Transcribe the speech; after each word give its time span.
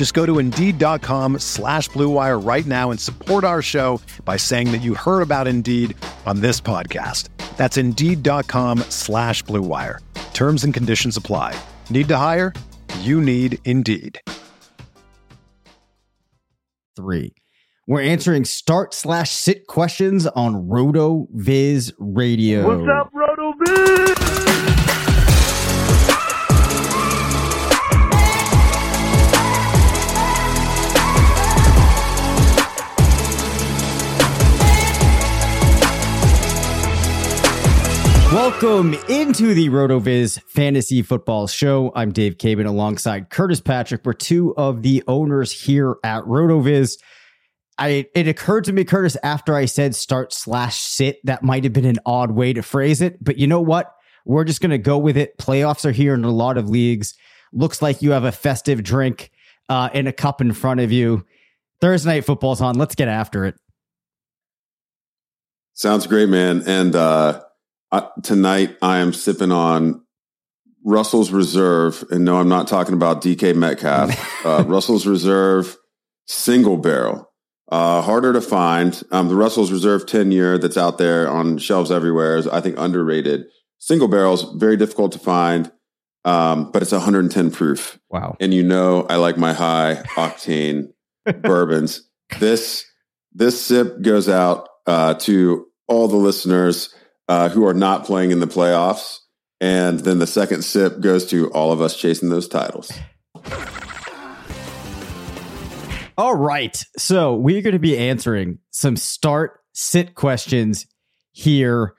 Just 0.00 0.14
go 0.14 0.24
to 0.24 0.38
Indeed.com 0.38 1.40
slash 1.40 1.90
BlueWire 1.90 2.42
right 2.42 2.64
now 2.64 2.90
and 2.90 2.98
support 2.98 3.44
our 3.44 3.60
show 3.60 4.00
by 4.24 4.38
saying 4.38 4.72
that 4.72 4.78
you 4.78 4.94
heard 4.94 5.20
about 5.20 5.46
Indeed 5.46 5.94
on 6.24 6.40
this 6.40 6.58
podcast. 6.58 7.28
That's 7.58 7.76
Indeed.com 7.76 8.78
slash 8.88 9.44
BlueWire. 9.44 9.98
Terms 10.32 10.64
and 10.64 10.72
conditions 10.72 11.18
apply. 11.18 11.54
Need 11.90 12.08
to 12.08 12.16
hire? 12.16 12.54
You 13.00 13.20
need 13.20 13.58
Indeed. 13.66 14.22
Three. 16.96 17.34
We're 17.86 18.00
answering 18.00 18.46
start 18.46 18.94
slash 18.94 19.28
sit 19.28 19.66
questions 19.66 20.26
on 20.26 20.66
RotoViz 20.66 21.92
Radio. 21.98 22.66
What's 22.66 22.88
up, 22.88 23.10
Roto 23.12 23.52
Viz? 23.66 24.09
Welcome 38.62 38.92
into 39.08 39.54
the 39.54 39.70
RotoViz 39.70 40.42
Fantasy 40.42 41.00
Football 41.00 41.46
Show. 41.46 41.92
I'm 41.94 42.12
Dave 42.12 42.36
Caban 42.36 42.66
alongside 42.66 43.30
Curtis 43.30 43.58
Patrick. 43.58 44.02
We're 44.04 44.12
two 44.12 44.54
of 44.54 44.82
the 44.82 45.02
owners 45.08 45.50
here 45.50 45.96
at 46.04 46.24
RotoViz. 46.24 46.98
I 47.78 48.04
it 48.14 48.28
occurred 48.28 48.64
to 48.64 48.74
me, 48.74 48.84
Curtis, 48.84 49.16
after 49.22 49.54
I 49.54 49.64
said 49.64 49.94
start 49.94 50.34
slash 50.34 50.76
sit, 50.76 51.24
that 51.24 51.42
might 51.42 51.64
have 51.64 51.72
been 51.72 51.86
an 51.86 52.00
odd 52.04 52.32
way 52.32 52.52
to 52.52 52.62
phrase 52.62 53.00
it. 53.00 53.24
But 53.24 53.38
you 53.38 53.46
know 53.46 53.62
what? 53.62 53.94
We're 54.26 54.44
just 54.44 54.60
gonna 54.60 54.76
go 54.76 54.98
with 54.98 55.16
it. 55.16 55.38
Playoffs 55.38 55.86
are 55.86 55.92
here 55.92 56.12
in 56.12 56.24
a 56.24 56.30
lot 56.30 56.58
of 56.58 56.68
leagues. 56.68 57.14
Looks 57.54 57.80
like 57.80 58.02
you 58.02 58.10
have 58.10 58.24
a 58.24 58.32
festive 58.32 58.82
drink 58.82 59.30
uh, 59.70 59.88
in 59.94 60.06
a 60.06 60.12
cup 60.12 60.42
in 60.42 60.52
front 60.52 60.80
of 60.80 60.92
you. 60.92 61.24
Thursday 61.80 62.10
night 62.10 62.26
football's 62.26 62.60
on. 62.60 62.76
Let's 62.76 62.94
get 62.94 63.08
after 63.08 63.46
it. 63.46 63.54
Sounds 65.72 66.06
great, 66.06 66.28
man. 66.28 66.62
And 66.66 66.94
uh, 66.94 67.40
I, 67.92 68.08
tonight 68.22 68.76
I 68.82 68.98
am 68.98 69.12
sipping 69.12 69.52
on 69.52 70.02
Russell's 70.84 71.30
Reserve, 71.30 72.04
and 72.10 72.24
no, 72.24 72.36
I'm 72.36 72.48
not 72.48 72.68
talking 72.68 72.94
about 72.94 73.22
DK 73.22 73.54
Metcalf. 73.54 74.44
uh, 74.46 74.64
Russell's 74.66 75.06
Reserve 75.06 75.76
single 76.26 76.76
barrel, 76.76 77.30
uh, 77.70 78.00
harder 78.02 78.32
to 78.32 78.40
find. 78.40 79.02
Um, 79.10 79.28
the 79.28 79.34
Russell's 79.34 79.72
Reserve 79.72 80.06
10 80.06 80.30
year 80.30 80.58
that's 80.58 80.76
out 80.76 80.98
there 80.98 81.28
on 81.28 81.58
shelves 81.58 81.90
everywhere 81.90 82.36
is, 82.36 82.46
I 82.46 82.60
think, 82.60 82.76
underrated. 82.78 83.46
Single 83.78 84.08
barrels 84.08 84.54
very 84.56 84.76
difficult 84.76 85.12
to 85.12 85.18
find, 85.18 85.70
um, 86.24 86.70
but 86.70 86.82
it's 86.82 86.92
110 86.92 87.50
proof. 87.50 87.98
Wow. 88.08 88.36
And 88.38 88.54
you 88.54 88.62
know, 88.62 89.06
I 89.08 89.16
like 89.16 89.36
my 89.36 89.52
high 89.52 90.02
octane 90.14 90.92
bourbons. 91.42 92.08
This 92.38 92.84
this 93.32 93.60
sip 93.60 94.02
goes 94.02 94.28
out 94.28 94.68
uh, 94.86 95.14
to 95.14 95.66
all 95.88 96.08
the 96.08 96.16
listeners 96.16 96.94
uh, 97.30 97.48
who 97.48 97.64
are 97.64 97.72
not 97.72 98.04
playing 98.04 98.32
in 98.32 98.40
the 98.40 98.46
playoffs. 98.48 99.20
And 99.60 100.00
then 100.00 100.18
the 100.18 100.26
second 100.26 100.62
sip 100.62 101.00
goes 101.00 101.24
to 101.26 101.48
all 101.52 101.70
of 101.70 101.80
us 101.80 101.96
chasing 101.96 102.28
those 102.28 102.48
titles. 102.48 102.90
All 106.18 106.34
right. 106.34 106.84
So 106.98 107.36
we're 107.36 107.62
going 107.62 107.74
to 107.74 107.78
be 107.78 107.96
answering 107.96 108.58
some 108.72 108.96
start 108.96 109.60
sit 109.72 110.16
questions 110.16 110.86
here. 111.30 111.94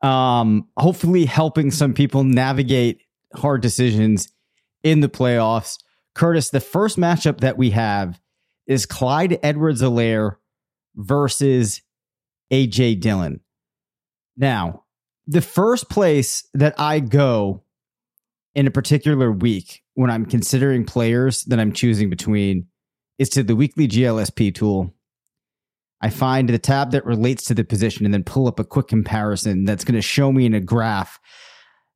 Um, 0.00 0.68
hopefully 0.78 1.26
helping 1.26 1.70
some 1.70 1.92
people 1.92 2.24
navigate 2.24 3.02
hard 3.36 3.60
decisions 3.60 4.32
in 4.82 5.00
the 5.00 5.10
playoffs. 5.10 5.76
Curtis, 6.14 6.48
the 6.48 6.58
first 6.58 6.96
matchup 6.96 7.40
that 7.40 7.58
we 7.58 7.70
have 7.70 8.18
is 8.66 8.86
Clyde 8.86 9.38
Edwards 9.42 9.82
Helaire 9.82 10.36
versus 10.96 11.82
AJ 12.50 13.00
Dillon. 13.00 13.40
Now, 14.40 14.84
the 15.26 15.42
first 15.42 15.90
place 15.90 16.48
that 16.54 16.74
I 16.80 16.98
go 16.98 17.62
in 18.54 18.66
a 18.66 18.70
particular 18.70 19.30
week 19.30 19.82
when 19.94 20.10
I'm 20.10 20.24
considering 20.24 20.84
players 20.84 21.44
that 21.44 21.60
I'm 21.60 21.72
choosing 21.72 22.08
between 22.08 22.66
is 23.18 23.28
to 23.30 23.42
the 23.42 23.54
weekly 23.54 23.86
GLSP 23.86 24.54
tool. 24.54 24.94
I 26.00 26.08
find 26.08 26.48
the 26.48 26.58
tab 26.58 26.92
that 26.92 27.04
relates 27.04 27.44
to 27.44 27.54
the 27.54 27.64
position 27.64 28.06
and 28.06 28.14
then 28.14 28.24
pull 28.24 28.48
up 28.48 28.58
a 28.58 28.64
quick 28.64 28.88
comparison 28.88 29.66
that's 29.66 29.84
going 29.84 29.94
to 29.94 30.02
show 30.02 30.32
me 30.32 30.46
in 30.46 30.54
a 30.54 30.60
graph 30.60 31.20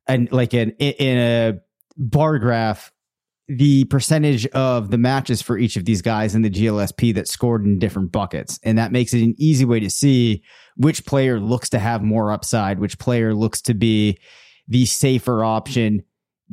and 0.06 0.30
like 0.30 0.52
an 0.52 0.72
in 0.72 1.18
a 1.18 1.54
bar 1.96 2.38
graph 2.38 2.92
the 3.48 3.84
percentage 3.84 4.46
of 4.48 4.90
the 4.90 4.98
matches 4.98 5.42
for 5.42 5.56
each 5.58 5.76
of 5.76 5.84
these 5.86 6.02
guys 6.02 6.34
in 6.34 6.42
the 6.42 6.50
GLSP 6.50 7.14
that 7.14 7.28
scored 7.28 7.64
in 7.64 7.78
different 7.78 8.12
buckets. 8.12 8.58
And 8.62 8.78
that 8.78 8.92
makes 8.92 9.12
it 9.12 9.22
an 9.22 9.34
easy 9.38 9.64
way 9.64 9.80
to 9.80 9.90
see 9.90 10.42
which 10.76 11.06
player 11.06 11.38
looks 11.38 11.68
to 11.70 11.78
have 11.78 12.02
more 12.02 12.32
upside, 12.32 12.78
which 12.78 12.98
player 12.98 13.34
looks 13.34 13.60
to 13.62 13.74
be 13.74 14.18
the 14.68 14.86
safer 14.86 15.44
option. 15.44 16.02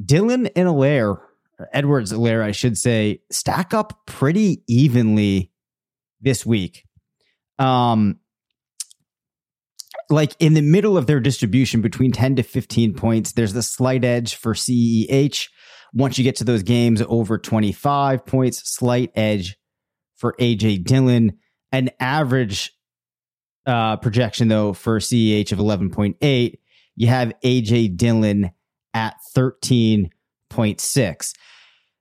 Dillon 0.04 0.48
and 0.48 0.68
Helaire, 0.68 1.18
Edwards 1.74 2.12
Helaire, 2.12 2.44
I 2.44 2.52
should 2.52 2.78
say, 2.78 3.22
stack 3.32 3.74
up 3.74 4.06
pretty 4.06 4.64
evenly 4.68 5.52
this 6.22 6.46
week. 6.46 6.86
Um, 7.60 8.20
like 10.10 10.36
in 10.40 10.54
the 10.54 10.62
middle 10.62 10.98
of 10.98 11.08
their 11.08 11.20
distribution 11.20 11.82
between 11.82 12.12
10 12.12 12.36
to 12.36 12.44
15 12.44 12.94
points, 12.94 13.32
there's 13.32 13.54
the 13.54 13.64
slight 13.64 14.04
edge 14.04 14.36
for 14.36 14.54
CEH. 14.54 15.50
Once 15.94 16.18
you 16.18 16.24
get 16.24 16.36
to 16.38 16.44
those 16.44 16.64
games 16.64 17.02
over 17.08 17.38
25 17.38 18.26
points, 18.26 18.70
slight 18.70 19.12
edge 19.16 19.58
for 20.16 20.36
AJ 20.40 20.84
Dillon. 20.84 21.38
An 21.72 21.90
average 22.00 22.74
uh, 23.66 23.98
projection, 23.98 24.48
though, 24.48 24.74
for 24.74 25.00
CEH 25.00 25.52
of 25.52 25.60
11.8. 25.60 26.58
You 26.96 27.08
have 27.08 27.34
AJ 27.44 27.98
Dillon 27.98 28.52
at 28.94 29.16
13.6. 29.36 31.34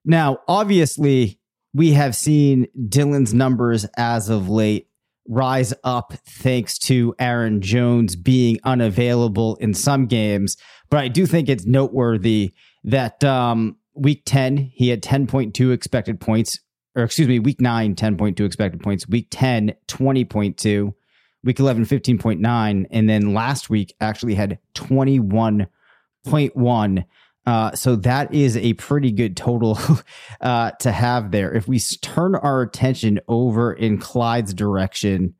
Now, 0.04 0.38
obviously, 0.48 1.38
we 1.72 1.92
have 1.92 2.16
seen 2.16 2.66
Dillon's 2.88 3.32
numbers 3.32 3.86
as 3.96 4.28
of 4.28 4.48
late 4.48 4.88
rise 5.28 5.72
up 5.84 6.12
thanks 6.26 6.78
to 6.78 7.14
Aaron 7.18 7.60
Jones 7.60 8.16
being 8.16 8.58
unavailable 8.64 9.56
in 9.56 9.74
some 9.74 10.06
games. 10.06 10.56
But 10.90 11.00
I 11.00 11.08
do 11.08 11.26
think 11.26 11.48
it's 11.48 11.66
noteworthy 11.66 12.52
that 12.84 13.22
um, 13.22 13.76
week 13.94 14.22
10, 14.26 14.56
he 14.56 14.88
had 14.88 15.02
10.2 15.02 15.72
expected 15.72 16.20
points, 16.20 16.58
or 16.96 17.04
excuse 17.04 17.28
me, 17.28 17.38
week 17.38 17.60
9, 17.60 17.94
10.2 17.94 18.40
expected 18.40 18.82
points, 18.82 19.06
week 19.08 19.28
10, 19.30 19.74
20.2, 19.86 20.94
week 21.42 21.58
11, 21.58 21.86
15.9, 21.86 22.86
and 22.90 23.08
then 23.08 23.34
last 23.34 23.70
week 23.70 23.94
actually 24.00 24.34
had 24.34 24.58
21.1. 24.74 27.04
Uh, 27.46 27.74
so 27.74 27.96
that 27.96 28.34
is 28.34 28.56
a 28.56 28.74
pretty 28.74 29.10
good 29.10 29.36
total 29.36 29.78
uh, 30.40 30.70
to 30.72 30.92
have 30.92 31.30
there. 31.30 31.54
If 31.54 31.66
we 31.66 31.80
turn 32.02 32.34
our 32.34 32.62
attention 32.62 33.20
over 33.28 33.72
in 33.72 33.98
Clyde's 33.98 34.54
direction, 34.54 35.34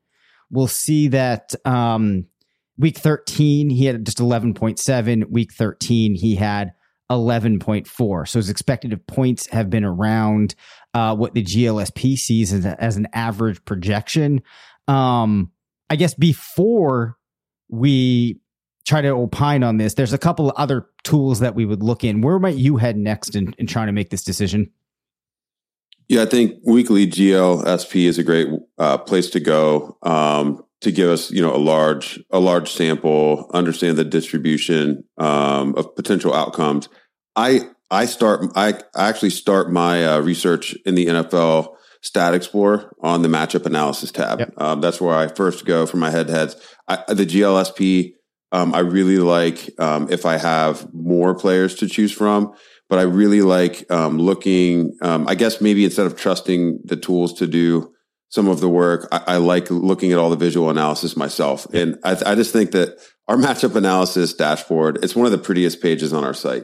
we'll 0.49 0.67
see 0.67 1.09
that 1.09 1.53
um, 1.65 2.25
week 2.77 2.97
13, 2.97 3.69
he 3.69 3.85
had 3.85 4.05
just 4.05 4.17
11.7. 4.17 5.29
Week 5.29 5.53
13, 5.53 6.15
he 6.15 6.35
had 6.35 6.73
11.4. 7.11 8.27
So 8.27 8.39
his 8.39 8.49
expected 8.49 9.05
points 9.05 9.47
have 9.47 9.69
been 9.69 9.85
around 9.85 10.55
uh, 10.93 11.15
what 11.15 11.33
the 11.33 11.43
GLSP 11.43 12.17
sees 12.17 12.53
as, 12.53 12.65
a, 12.65 12.81
as 12.81 12.97
an 12.97 13.07
average 13.13 13.63
projection. 13.65 14.41
Um, 14.87 15.51
I 15.91 15.97
guess 15.97 16.13
before 16.13 17.17
we 17.67 18.39
try 18.87 19.01
to 19.01 19.09
opine 19.09 19.61
on 19.61 19.75
this, 19.75 19.95
there's 19.95 20.13
a 20.13 20.17
couple 20.17 20.49
of 20.49 20.55
other 20.55 20.87
tools 21.03 21.41
that 21.41 21.53
we 21.53 21.65
would 21.65 21.83
look 21.83 22.05
in. 22.05 22.21
Where 22.21 22.39
might 22.39 22.55
you 22.55 22.77
head 22.77 22.95
next 22.95 23.35
in, 23.35 23.53
in 23.57 23.67
trying 23.67 23.87
to 23.87 23.91
make 23.91 24.09
this 24.09 24.23
decision? 24.23 24.71
Yeah, 26.07 26.21
I 26.21 26.27
think 26.27 26.59
weekly 26.63 27.07
GLSP 27.07 28.05
is 28.05 28.17
a 28.17 28.23
great 28.23 28.47
uh, 28.77 28.99
place 28.99 29.29
to 29.31 29.41
go 29.41 29.97
um, 30.03 30.63
to 30.79 30.93
give 30.93 31.09
us, 31.09 31.29
you 31.29 31.41
know, 31.41 31.53
a 31.53 31.59
large 31.59 32.23
a 32.29 32.39
large 32.39 32.71
sample, 32.71 33.51
understand 33.53 33.97
the 33.97 34.05
distribution 34.05 35.03
um, 35.17 35.75
of 35.75 35.93
potential 35.97 36.33
outcomes. 36.33 36.87
I 37.35 37.67
I 37.89 38.05
start 38.05 38.45
I, 38.55 38.79
actually 38.95 39.31
start 39.31 39.73
my 39.73 40.05
uh, 40.05 40.19
research 40.21 40.73
in 40.85 40.95
the 40.95 41.07
NFL 41.07 41.75
Stat 42.01 42.33
Explorer 42.33 42.93
on 43.01 43.21
the 43.21 43.29
matchup 43.29 43.65
analysis 43.65 44.11
tab. 44.11 44.39
Yep. 44.39 44.53
Um, 44.57 44.81
that's 44.81 44.99
where 44.99 45.15
I 45.15 45.27
first 45.27 45.65
go 45.65 45.85
for 45.85 45.97
my 45.97 46.09
head 46.11 46.27
to 46.27 46.33
heads. 46.33 46.55
The 47.07 47.25
GLSP 47.25 48.13
um, 48.51 48.73
I 48.73 48.79
really 48.79 49.17
like 49.17 49.69
um, 49.79 50.07
if 50.09 50.25
I 50.25 50.37
have 50.37 50.93
more 50.93 51.33
players 51.33 51.75
to 51.75 51.87
choose 51.87 52.11
from, 52.11 52.53
but 52.89 52.99
I 52.99 53.03
really 53.03 53.41
like 53.41 53.89
um, 53.89 54.17
looking. 54.17 54.97
Um, 55.01 55.27
I 55.27 55.35
guess 55.35 55.61
maybe 55.61 55.85
instead 55.85 56.05
of 56.05 56.17
trusting 56.17 56.81
the 56.83 56.97
tools 56.97 57.33
to 57.35 57.47
do 57.47 57.93
some 58.29 58.47
of 58.47 58.59
the 58.59 58.69
work, 58.69 59.07
I, 59.11 59.23
I 59.27 59.37
like 59.37 59.71
looking 59.71 60.11
at 60.11 60.17
all 60.17 60.29
the 60.29 60.35
visual 60.35 60.69
analysis 60.69 61.15
myself. 61.15 61.65
And 61.73 61.97
I, 62.03 62.17
I, 62.25 62.35
just 62.35 62.53
think 62.53 62.71
that 62.71 62.97
our 63.27 63.37
matchup 63.37 63.75
analysis 63.75 64.33
dashboard, 64.33 65.03
it's 65.03 65.15
one 65.15 65.25
of 65.25 65.31
the 65.31 65.37
prettiest 65.37 65.81
pages 65.81 66.11
on 66.13 66.23
our 66.23 66.33
site. 66.33 66.63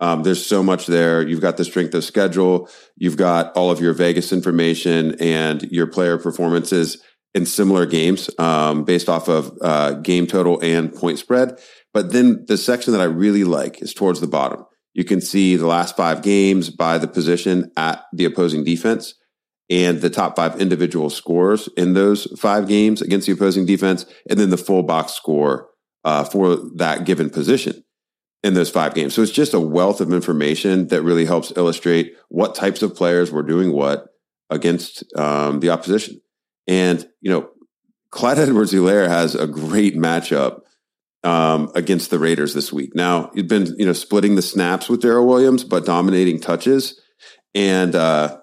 Um, 0.00 0.22
there's 0.22 0.44
so 0.44 0.62
much 0.62 0.86
there. 0.86 1.26
You've 1.26 1.40
got 1.40 1.56
the 1.56 1.64
strength 1.64 1.94
of 1.94 2.04
schedule. 2.04 2.68
You've 2.96 3.16
got 3.16 3.56
all 3.56 3.70
of 3.70 3.80
your 3.80 3.92
Vegas 3.92 4.32
information 4.32 5.16
and 5.20 5.62
your 5.70 5.86
player 5.86 6.18
performances 6.18 7.02
in 7.34 7.46
similar 7.46 7.84
games 7.86 8.30
um, 8.38 8.84
based 8.84 9.08
off 9.08 9.28
of 9.28 9.56
uh, 9.60 9.92
game 9.94 10.26
total 10.26 10.60
and 10.62 10.94
point 10.94 11.18
spread. 11.18 11.58
But 11.92 12.12
then 12.12 12.44
the 12.46 12.56
section 12.56 12.92
that 12.92 13.02
I 13.02 13.04
really 13.04 13.44
like 13.44 13.82
is 13.82 13.92
towards 13.92 14.20
the 14.20 14.26
bottom. 14.26 14.64
You 14.94 15.04
can 15.04 15.20
see 15.20 15.56
the 15.56 15.66
last 15.66 15.96
five 15.96 16.22
games 16.22 16.70
by 16.70 16.98
the 16.98 17.08
position 17.08 17.70
at 17.76 18.04
the 18.12 18.24
opposing 18.24 18.64
defense 18.64 19.14
and 19.70 20.00
the 20.00 20.10
top 20.10 20.36
five 20.36 20.60
individual 20.60 21.10
scores 21.10 21.68
in 21.76 21.92
those 21.94 22.24
five 22.38 22.66
games 22.66 23.02
against 23.02 23.26
the 23.26 23.32
opposing 23.34 23.66
defense, 23.66 24.06
and 24.28 24.38
then 24.38 24.48
the 24.48 24.56
full 24.56 24.82
box 24.82 25.12
score 25.12 25.68
uh, 26.04 26.24
for 26.24 26.56
that 26.76 27.04
given 27.04 27.28
position 27.28 27.84
in 28.42 28.54
those 28.54 28.70
five 28.70 28.94
games. 28.94 29.14
So 29.14 29.22
it's 29.22 29.32
just 29.32 29.54
a 29.54 29.60
wealth 29.60 30.00
of 30.00 30.12
information 30.12 30.88
that 30.88 31.02
really 31.02 31.24
helps 31.24 31.52
illustrate 31.56 32.14
what 32.28 32.54
types 32.54 32.82
of 32.82 32.94
players 32.94 33.32
were 33.32 33.42
doing 33.42 33.72
what 33.72 34.06
against 34.50 35.04
um, 35.16 35.60
the 35.60 35.70
opposition. 35.70 36.20
And, 36.66 37.06
you 37.20 37.30
know, 37.30 37.50
Clyde 38.10 38.38
Edwards 38.38 38.72
Helaire 38.72 39.08
has 39.08 39.34
a 39.34 39.46
great 39.46 39.96
matchup 39.96 40.60
um, 41.24 41.70
against 41.74 42.10
the 42.10 42.18
Raiders 42.18 42.54
this 42.54 42.72
week. 42.72 42.94
Now, 42.94 43.30
he'd 43.34 43.48
been, 43.48 43.74
you 43.76 43.84
know, 43.84 43.92
splitting 43.92 44.36
the 44.36 44.42
snaps 44.42 44.88
with 44.88 45.02
Darrel 45.02 45.26
Williams, 45.26 45.64
but 45.64 45.84
dominating 45.84 46.40
touches. 46.40 47.00
And, 47.54 47.94
uh, 47.94 48.38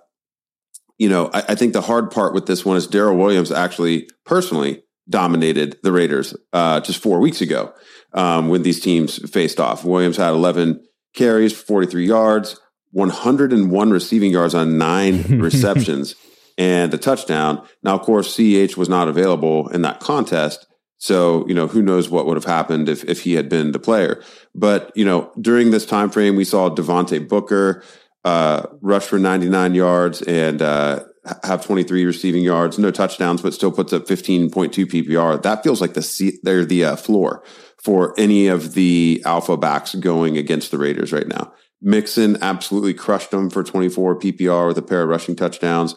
you 0.97 1.09
know, 1.09 1.29
I, 1.33 1.43
I, 1.49 1.55
think 1.55 1.73
the 1.73 1.81
hard 1.81 2.11
part 2.11 2.33
with 2.33 2.45
this 2.45 2.65
one 2.65 2.77
is 2.77 2.87
Darrel 2.87 3.17
Williams 3.17 3.51
actually 3.51 4.09
personally 4.25 4.83
dominated 5.09 5.77
the 5.83 5.91
Raiders 5.91 6.35
uh, 6.53 6.79
just 6.79 7.01
four 7.01 7.19
weeks 7.19 7.41
ago 7.41 7.73
um, 8.13 8.49
when 8.49 8.63
these 8.63 8.79
teams 8.79 9.17
faced 9.29 9.59
off. 9.59 9.85
Williams 9.85 10.17
had 10.17 10.31
11 10.31 10.83
carries, 11.13 11.53
43 11.53 12.05
yards, 12.05 12.59
101 12.91 13.89
receiving 13.91 14.31
yards 14.31 14.55
on 14.55 14.77
nine 14.77 15.39
receptions 15.39 16.15
and 16.57 16.93
a 16.93 16.97
touchdown. 16.97 17.65
Now, 17.83 17.95
of 17.95 18.01
course, 18.01 18.35
CEH 18.35 18.77
was 18.77 18.89
not 18.89 19.07
available 19.07 19.67
in 19.69 19.81
that 19.81 19.99
contest. 19.99 20.65
So, 20.97 21.45
you 21.47 21.53
know, 21.53 21.67
who 21.67 21.81
knows 21.81 22.09
what 22.09 22.25
would 22.25 22.37
have 22.37 22.45
happened 22.45 22.87
if, 22.87 23.03
if 23.03 23.23
he 23.23 23.33
had 23.33 23.49
been 23.49 23.73
the 23.73 23.79
player. 23.79 24.23
But, 24.55 24.91
you 24.95 25.03
know, 25.03 25.31
during 25.39 25.71
this 25.71 25.85
time 25.85 26.09
frame, 26.09 26.35
we 26.35 26.45
saw 26.45 26.69
Devontae 26.69 27.27
Booker 27.27 27.83
uh, 28.23 28.67
rush 28.81 29.03
for 29.03 29.19
99 29.19 29.75
yards 29.75 30.21
and 30.21 30.61
uh, 30.61 31.03
have 31.43 31.65
23 31.65 32.05
receiving 32.05 32.43
yards, 32.43 32.77
no 32.77 32.91
touchdowns, 32.91 33.41
but 33.41 33.53
still 33.53 33.71
puts 33.71 33.93
up 33.93 34.05
15.2 34.05 34.51
PPR. 34.85 35.41
That 35.41 35.63
feels 35.63 35.81
like 35.81 35.93
the 35.93 36.39
they're 36.43 36.65
the 36.65 36.85
uh, 36.85 36.95
floor 36.95 37.43
for 37.83 38.13
any 38.17 38.47
of 38.47 38.73
the 38.73 39.21
alpha 39.25 39.57
backs 39.57 39.95
going 39.95 40.37
against 40.37 40.71
the 40.71 40.77
Raiders 40.77 41.13
right 41.13 41.27
now. 41.27 41.53
Mixon 41.81 42.37
absolutely 42.41 42.93
crushed 42.93 43.31
them 43.31 43.49
for 43.49 43.63
24 43.63 44.19
PPR 44.19 44.67
with 44.67 44.77
a 44.77 44.81
pair 44.81 45.03
of 45.03 45.09
rushing 45.09 45.35
touchdowns. 45.35 45.95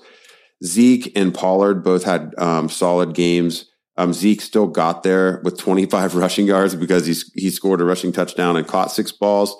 Zeke 0.65 1.13
and 1.17 1.33
Pollard 1.33 1.83
both 1.83 2.05
had 2.05 2.35
um, 2.37 2.69
solid 2.69 3.15
games. 3.15 3.67
Um, 3.97 4.13
Zeke 4.13 4.41
still 4.41 4.67
got 4.67 5.03
there 5.03 5.41
with 5.45 5.59
25 5.59 6.15
rushing 6.15 6.47
yards 6.47 6.75
because 6.75 7.07
he's, 7.07 7.33
he 7.35 7.51
scored 7.51 7.81
a 7.81 7.85
rushing 7.85 8.13
touchdown 8.13 8.57
and 8.57 8.67
caught 8.67 8.93
six 8.93 9.13
balls. 9.13 9.57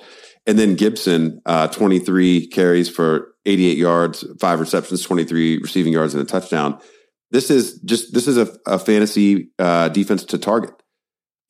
And 0.47 0.59
then 0.59 0.75
Gibson, 0.77 1.41
uh, 1.47 1.69
23 1.69 2.47
carries 2.49 2.89
for 2.89 3.35
88 3.49 3.79
yards, 3.79 4.25
five 4.39 4.61
receptions, 4.61 5.03
23 5.03 5.59
receiving 5.59 5.93
yards, 5.93 6.15
and 6.15 6.23
a 6.23 6.27
touchdown. 6.27 6.79
This 7.31 7.51
is 7.51 7.81
just 7.81 8.15
this 8.15 8.29
is 8.29 8.37
a, 8.37 8.55
a 8.67 8.79
fantasy 8.79 9.51
uh, 9.59 9.89
defense 9.89 10.25
to 10.27 10.39
target 10.39 10.71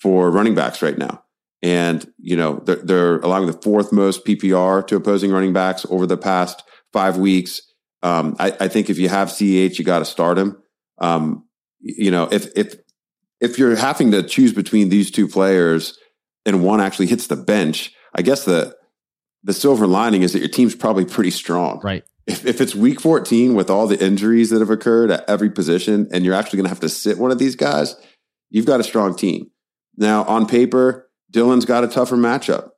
for 0.00 0.30
running 0.30 0.54
backs 0.54 0.80
right 0.80 0.96
now. 0.96 1.24
And 1.60 2.08
you 2.18 2.36
know 2.36 2.62
they're, 2.64 2.76
they're 2.76 3.18
allowing 3.18 3.46
the 3.46 3.60
fourth 3.60 3.92
most 3.92 4.24
PPR 4.24 4.86
to 4.86 4.96
opposing 4.96 5.32
running 5.32 5.52
backs 5.52 5.84
over 5.90 6.06
the 6.06 6.16
past 6.16 6.62
five 6.92 7.16
weeks. 7.16 7.60
Um, 8.02 8.36
I, 8.38 8.56
I, 8.60 8.68
think 8.68 8.90
if 8.90 8.98
you 8.98 9.08
have 9.08 9.28
CEH, 9.28 9.76
you 9.76 9.84
got 9.84 9.98
to 9.98 10.04
start 10.04 10.38
him. 10.38 10.56
Um, 10.98 11.48
you 11.80 12.12
know, 12.12 12.28
if 12.30 12.46
if 12.56 12.76
if 13.40 13.58
you're 13.58 13.74
having 13.74 14.12
to 14.12 14.22
choose 14.22 14.52
between 14.52 14.88
these 14.88 15.10
two 15.10 15.26
players 15.26 15.98
and 16.46 16.62
one 16.62 16.80
actually 16.80 17.06
hits 17.06 17.26
the 17.26 17.36
bench, 17.36 17.92
I 18.14 18.22
guess 18.22 18.44
the 18.44 18.77
the 19.42 19.52
silver 19.52 19.86
lining 19.86 20.22
is 20.22 20.32
that 20.32 20.40
your 20.40 20.48
team's 20.48 20.74
probably 20.74 21.04
pretty 21.04 21.30
strong. 21.30 21.80
Right. 21.82 22.04
If, 22.26 22.44
if 22.44 22.60
it's 22.60 22.74
week 22.74 23.00
14 23.00 23.54
with 23.54 23.70
all 23.70 23.86
the 23.86 24.02
injuries 24.04 24.50
that 24.50 24.60
have 24.60 24.70
occurred 24.70 25.10
at 25.10 25.28
every 25.28 25.50
position 25.50 26.08
and 26.12 26.24
you're 26.24 26.34
actually 26.34 26.58
going 26.58 26.66
to 26.66 26.70
have 26.70 26.80
to 26.80 26.88
sit 26.88 27.18
one 27.18 27.30
of 27.30 27.38
these 27.38 27.56
guys, 27.56 27.96
you've 28.50 28.66
got 28.66 28.80
a 28.80 28.84
strong 28.84 29.16
team. 29.16 29.50
Now, 29.96 30.24
on 30.24 30.46
paper, 30.46 31.08
Dillon's 31.30 31.64
got 31.64 31.84
a 31.84 31.88
tougher 31.88 32.16
matchup. 32.16 32.70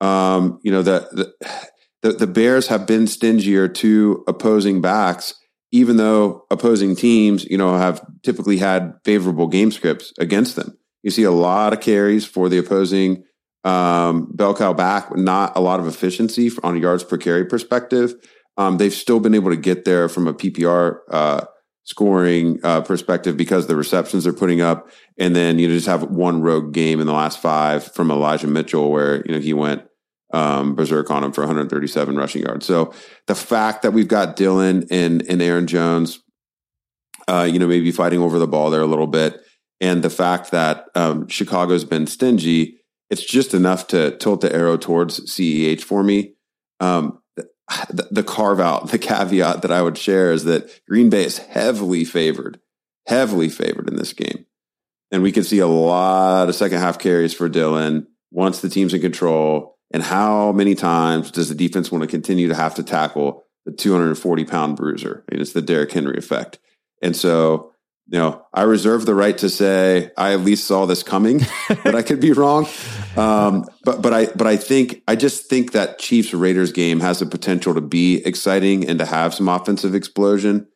Um, 0.00 0.60
you 0.62 0.72
know, 0.72 0.82
the, 0.82 1.08
the 1.12 1.58
the, 2.02 2.12
the 2.12 2.26
Bears 2.26 2.66
have 2.66 2.86
been 2.86 3.06
stingier 3.06 3.68
to 3.68 4.24
opposing 4.26 4.80
backs, 4.80 5.34
even 5.70 5.96
though 5.96 6.44
opposing 6.50 6.94
teams, 6.94 7.44
you 7.44 7.56
know, 7.56 7.76
have 7.78 8.04
typically 8.22 8.58
had 8.58 8.94
favorable 9.04 9.46
game 9.46 9.70
scripts 9.70 10.12
against 10.18 10.56
them. 10.56 10.76
You 11.02 11.10
see 11.10 11.22
a 11.22 11.30
lot 11.30 11.72
of 11.72 11.80
carries 11.80 12.26
for 12.26 12.48
the 12.48 12.58
opposing 12.58 13.24
um, 13.64 14.28
bell 14.32 14.54
cow 14.54 14.72
back, 14.72 15.14
not 15.16 15.56
a 15.56 15.60
lot 15.60 15.80
of 15.80 15.86
efficiency 15.86 16.50
on 16.62 16.76
a 16.76 16.80
yards 16.80 17.04
per 17.04 17.16
carry 17.16 17.44
perspective. 17.44 18.14
Um, 18.56 18.78
they've 18.78 18.92
still 18.92 19.20
been 19.20 19.34
able 19.34 19.50
to 19.50 19.56
get 19.56 19.84
there 19.84 20.08
from 20.08 20.26
a 20.26 20.34
PPR 20.34 20.98
uh, 21.10 21.44
scoring 21.84 22.58
uh, 22.62 22.82
perspective 22.82 23.36
because 23.36 23.66
the 23.66 23.76
receptions 23.76 24.24
they're 24.24 24.32
putting 24.32 24.60
up, 24.60 24.90
and 25.18 25.34
then 25.34 25.58
you 25.58 25.68
know, 25.68 25.74
just 25.74 25.86
have 25.86 26.02
one 26.02 26.42
rogue 26.42 26.72
game 26.72 27.00
in 27.00 27.06
the 27.06 27.12
last 27.12 27.40
five 27.40 27.84
from 27.94 28.10
Elijah 28.10 28.46
Mitchell 28.46 28.90
where 28.90 29.24
you 29.26 29.32
know 29.32 29.40
he 29.40 29.54
went 29.54 29.82
um, 30.32 30.74
berserk 30.74 31.10
on 31.10 31.22
him 31.22 31.32
for 31.32 31.42
137 31.42 32.16
rushing 32.16 32.42
yards. 32.42 32.66
So 32.66 32.92
the 33.26 33.34
fact 33.34 33.82
that 33.82 33.92
we've 33.92 34.08
got 34.08 34.36
Dillon 34.36 34.86
and, 34.90 35.22
and 35.28 35.42
Aaron 35.42 35.66
Jones, 35.66 36.20
uh, 37.28 37.48
you 37.50 37.58
know, 37.58 37.66
maybe 37.66 37.92
fighting 37.92 38.20
over 38.20 38.38
the 38.38 38.48
ball 38.48 38.70
there 38.70 38.80
a 38.80 38.86
little 38.86 39.06
bit, 39.06 39.40
and 39.80 40.02
the 40.02 40.10
fact 40.10 40.50
that 40.52 40.86
um, 40.94 41.28
Chicago's 41.28 41.84
been 41.84 42.06
stingy, 42.06 42.78
it's 43.12 43.24
just 43.24 43.52
enough 43.52 43.86
to 43.88 44.16
tilt 44.16 44.40
the 44.40 44.52
arrow 44.52 44.78
towards 44.78 45.20
CEH 45.30 45.82
for 45.82 46.02
me. 46.02 46.32
Um, 46.80 47.20
the, 47.90 48.08
the 48.10 48.24
carve 48.24 48.58
out, 48.58 48.90
the 48.90 48.98
caveat 48.98 49.60
that 49.60 49.70
I 49.70 49.82
would 49.82 49.98
share 49.98 50.32
is 50.32 50.44
that 50.44 50.80
Green 50.88 51.10
Bay 51.10 51.24
is 51.24 51.36
heavily 51.38 52.04
favored, 52.04 52.58
heavily 53.06 53.50
favored 53.50 53.88
in 53.88 53.96
this 53.96 54.14
game. 54.14 54.46
And 55.10 55.22
we 55.22 55.30
could 55.30 55.44
see 55.44 55.58
a 55.58 55.66
lot 55.66 56.48
of 56.48 56.54
second 56.54 56.78
half 56.78 56.98
carries 56.98 57.34
for 57.34 57.50
Dillon 57.50 58.06
once 58.30 58.60
the 58.60 58.70
team's 58.70 58.94
in 58.94 59.02
control 59.02 59.76
and 59.92 60.02
how 60.02 60.52
many 60.52 60.74
times 60.74 61.30
does 61.30 61.50
the 61.50 61.54
defense 61.54 61.92
want 61.92 62.00
to 62.00 62.08
continue 62.08 62.48
to 62.48 62.54
have 62.54 62.74
to 62.76 62.82
tackle 62.82 63.44
the 63.66 63.72
240 63.72 64.44
pound 64.46 64.76
bruiser? 64.76 65.22
I 65.28 65.34
mean, 65.34 65.42
it's 65.42 65.52
the 65.52 65.60
Derrick 65.60 65.92
Henry 65.92 66.16
effect. 66.16 66.58
And 67.02 67.14
so, 67.14 67.72
you 68.08 68.18
know, 68.18 68.44
I 68.52 68.62
reserve 68.62 69.06
the 69.06 69.14
right 69.14 69.36
to 69.38 69.50
say 69.50 70.10
I 70.16 70.32
at 70.32 70.40
least 70.40 70.66
saw 70.66 70.86
this 70.86 71.02
coming, 71.02 71.42
but 71.84 71.94
I 71.94 72.02
could 72.02 72.20
be 72.20 72.32
wrong. 72.32 72.66
Um, 73.16 73.64
but 73.84 74.02
but 74.02 74.12
I 74.12 74.26
but 74.26 74.46
I 74.46 74.56
think 74.56 75.02
I 75.06 75.16
just 75.16 75.48
think 75.48 75.72
that 75.72 75.98
Chiefs 75.98 76.32
Raiders 76.32 76.72
game 76.72 77.00
has 77.00 77.18
the 77.18 77.26
potential 77.26 77.74
to 77.74 77.80
be 77.80 78.24
exciting 78.24 78.88
and 78.88 78.98
to 78.98 79.06
have 79.06 79.34
some 79.34 79.48
offensive 79.48 79.94
explosion. 79.94 80.68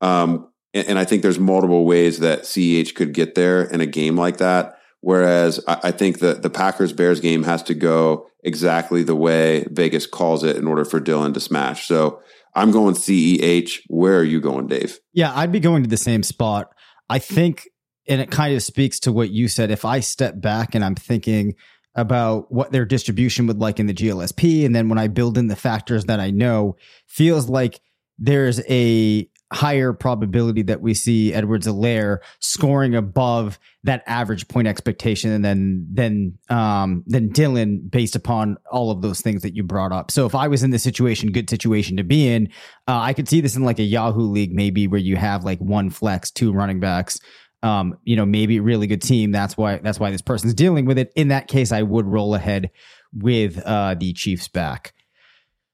Um, 0.00 0.48
and, 0.74 0.88
and 0.88 0.98
I 0.98 1.04
think 1.04 1.22
there's 1.22 1.38
multiple 1.38 1.84
ways 1.84 2.18
that 2.20 2.42
CEH 2.42 2.94
could 2.94 3.12
get 3.12 3.34
there 3.34 3.62
in 3.62 3.80
a 3.80 3.86
game 3.86 4.16
like 4.16 4.38
that. 4.38 4.78
Whereas 5.00 5.60
I, 5.66 5.80
I 5.84 5.90
think 5.90 6.20
the 6.20 6.34
the 6.34 6.50
Packers 6.50 6.92
Bears 6.92 7.20
game 7.20 7.42
has 7.42 7.62
to 7.64 7.74
go 7.74 8.26
exactly 8.44 9.02
the 9.02 9.16
way 9.16 9.66
Vegas 9.70 10.06
calls 10.06 10.44
it 10.44 10.56
in 10.56 10.66
order 10.66 10.84
for 10.84 11.00
Dillon 11.00 11.32
to 11.34 11.40
smash. 11.40 11.86
So 11.86 12.20
I'm 12.54 12.70
going 12.70 12.94
CEH. 12.94 13.80
Where 13.88 14.18
are 14.18 14.24
you 14.24 14.40
going, 14.40 14.66
Dave? 14.66 14.98
Yeah, 15.12 15.32
I'd 15.34 15.52
be 15.52 15.60
going 15.60 15.82
to 15.82 15.88
the 15.88 15.96
same 15.96 16.22
spot. 16.22 16.68
I 17.08 17.18
think 17.18 17.68
and 18.08 18.20
it 18.20 18.30
kind 18.30 18.54
of 18.54 18.62
speaks 18.62 18.98
to 19.00 19.12
what 19.12 19.30
you 19.30 19.48
said. 19.48 19.70
If 19.70 19.84
I 19.84 20.00
step 20.00 20.40
back 20.40 20.74
and 20.74 20.84
I'm 20.84 20.94
thinking 20.94 21.54
about 21.94 22.50
what 22.50 22.72
their 22.72 22.84
distribution 22.84 23.46
would 23.46 23.58
like 23.58 23.78
in 23.78 23.86
the 23.86 23.94
GLSP, 23.94 24.64
and 24.64 24.74
then 24.74 24.88
when 24.88 24.98
I 24.98 25.08
build 25.08 25.36
in 25.36 25.48
the 25.48 25.56
factors 25.56 26.06
that 26.06 26.20
I 26.20 26.30
know, 26.30 26.76
feels 27.06 27.48
like 27.48 27.80
there's 28.18 28.60
a 28.68 29.28
higher 29.52 29.92
probability 29.92 30.62
that 30.62 30.80
we 30.80 30.94
see 30.94 31.34
Edwards-Helaire 31.34 32.18
scoring 32.40 32.94
above 32.94 33.58
that 33.84 34.02
average 34.06 34.48
point 34.48 34.66
expectation 34.66 35.42
than 35.42 35.86
than 35.92 36.38
um 36.48 37.04
than 37.06 37.28
Dillon 37.28 37.86
based 37.86 38.16
upon 38.16 38.56
all 38.70 38.90
of 38.90 39.02
those 39.02 39.20
things 39.20 39.42
that 39.42 39.54
you 39.54 39.62
brought 39.62 39.92
up. 39.92 40.10
So 40.10 40.24
if 40.24 40.34
I 40.34 40.48
was 40.48 40.62
in 40.62 40.70
this 40.70 40.82
situation, 40.82 41.32
good 41.32 41.50
situation 41.50 41.98
to 41.98 42.04
be 42.04 42.28
in, 42.28 42.46
uh, 42.88 42.98
I 43.00 43.12
could 43.12 43.28
see 43.28 43.40
this 43.40 43.54
in 43.54 43.64
like 43.64 43.78
a 43.78 43.84
Yahoo 43.84 44.22
league 44.22 44.54
maybe 44.54 44.86
where 44.86 45.00
you 45.00 45.16
have 45.16 45.44
like 45.44 45.58
one 45.58 45.90
flex, 45.90 46.30
two 46.30 46.52
running 46.52 46.80
backs. 46.80 47.20
Um, 47.62 47.96
you 48.02 48.16
know, 48.16 48.26
maybe 48.26 48.56
a 48.56 48.62
really 48.62 48.88
good 48.88 49.02
team. 49.02 49.30
That's 49.30 49.56
why 49.56 49.78
that's 49.78 50.00
why 50.00 50.10
this 50.10 50.22
person's 50.22 50.54
dealing 50.54 50.84
with 50.84 50.98
it. 50.98 51.12
In 51.14 51.28
that 51.28 51.46
case, 51.46 51.70
I 51.70 51.82
would 51.82 52.06
roll 52.06 52.34
ahead 52.34 52.70
with 53.14 53.58
uh 53.64 53.94
the 53.94 54.12
Chiefs 54.12 54.48
back. 54.48 54.94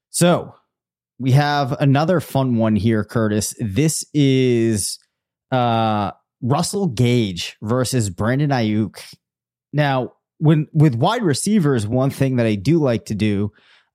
So 0.09 0.53
we 1.19 1.31
have 1.33 1.73
another 1.73 2.21
fun 2.21 2.55
one 2.55 2.75
here, 2.75 3.03
Curtis. 3.03 3.53
This 3.59 4.05
is 4.13 4.97
uh, 5.51 6.11
Russell 6.41 6.87
Gage 6.87 7.57
versus 7.61 8.09
Brandon 8.09 8.49
Aiyuk. 8.49 8.97
Now, 9.73 10.13
when 10.37 10.67
with 10.73 10.95
wide 10.95 11.21
receivers, 11.21 11.85
one 11.85 12.09
thing 12.09 12.37
that 12.37 12.45
I 12.45 12.55
do 12.55 12.79
like 12.79 13.05
to 13.05 13.15
do, 13.15 13.51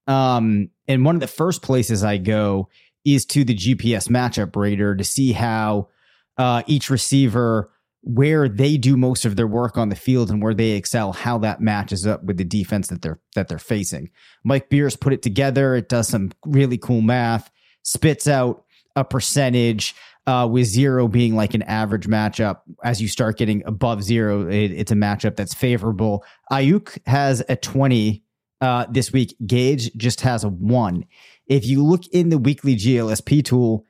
um, 0.06 0.68
and 0.86 1.04
one 1.04 1.16
of 1.16 1.22
the 1.22 1.26
first 1.26 1.62
places 1.62 2.04
I 2.04 2.18
go 2.18 2.68
is 3.06 3.24
to 3.26 3.44
the 3.44 3.54
GPS 3.54 4.08
matchup 4.08 4.54
rater 4.54 4.94
to 4.94 5.04
see 5.04 5.32
how 5.32 5.88
uh, 6.36 6.62
each 6.66 6.90
receiver 6.90 7.70
where 8.06 8.48
they 8.50 8.76
do 8.76 8.96
most 8.98 9.24
of 9.24 9.36
their 9.36 9.46
work 9.46 9.78
on 9.78 9.88
the 9.88 9.96
field 9.96 10.30
and 10.30 10.42
where 10.42 10.52
they 10.52 10.72
excel, 10.72 11.12
how 11.12 11.38
that 11.38 11.60
matches 11.60 12.06
up 12.06 12.22
with 12.22 12.36
the 12.36 12.44
defense 12.44 12.88
that 12.88 13.00
they're 13.00 13.18
that 13.34 13.48
they're 13.48 13.58
facing. 13.58 14.10
Mike 14.44 14.68
Beers 14.68 14.94
put 14.94 15.14
it 15.14 15.22
together. 15.22 15.74
It 15.74 15.88
does 15.88 16.08
some 16.08 16.30
really 16.44 16.76
cool 16.76 17.00
math, 17.00 17.50
spits 17.82 18.28
out 18.28 18.64
a 18.94 19.04
percentage 19.04 19.94
uh, 20.26 20.48
with 20.50 20.66
zero 20.66 21.08
being 21.08 21.34
like 21.34 21.54
an 21.54 21.62
average 21.62 22.06
matchup. 22.06 22.60
As 22.82 23.00
you 23.00 23.08
start 23.08 23.38
getting 23.38 23.64
above 23.66 24.02
zero, 24.02 24.48
it, 24.48 24.70
it's 24.70 24.92
a 24.92 24.96
matchup 24.96 25.36
that's 25.36 25.54
favorable. 25.54 26.24
Aiyuk 26.52 26.98
has 27.06 27.42
a 27.48 27.56
20 27.56 28.22
uh, 28.60 28.86
this 28.90 29.12
week. 29.12 29.34
Gage 29.46 29.94
just 29.96 30.20
has 30.20 30.44
a 30.44 30.48
one. 30.48 31.06
If 31.46 31.66
you 31.66 31.82
look 31.82 32.06
in 32.12 32.28
the 32.28 32.38
weekly 32.38 32.76
GLSP 32.76 33.44
tool, 33.44 33.86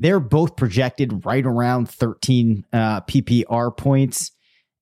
they're 0.00 0.18
both 0.18 0.56
projected 0.56 1.24
right 1.26 1.44
around 1.44 1.88
13 1.88 2.64
uh, 2.72 3.00
PPR 3.02 3.76
points, 3.76 4.32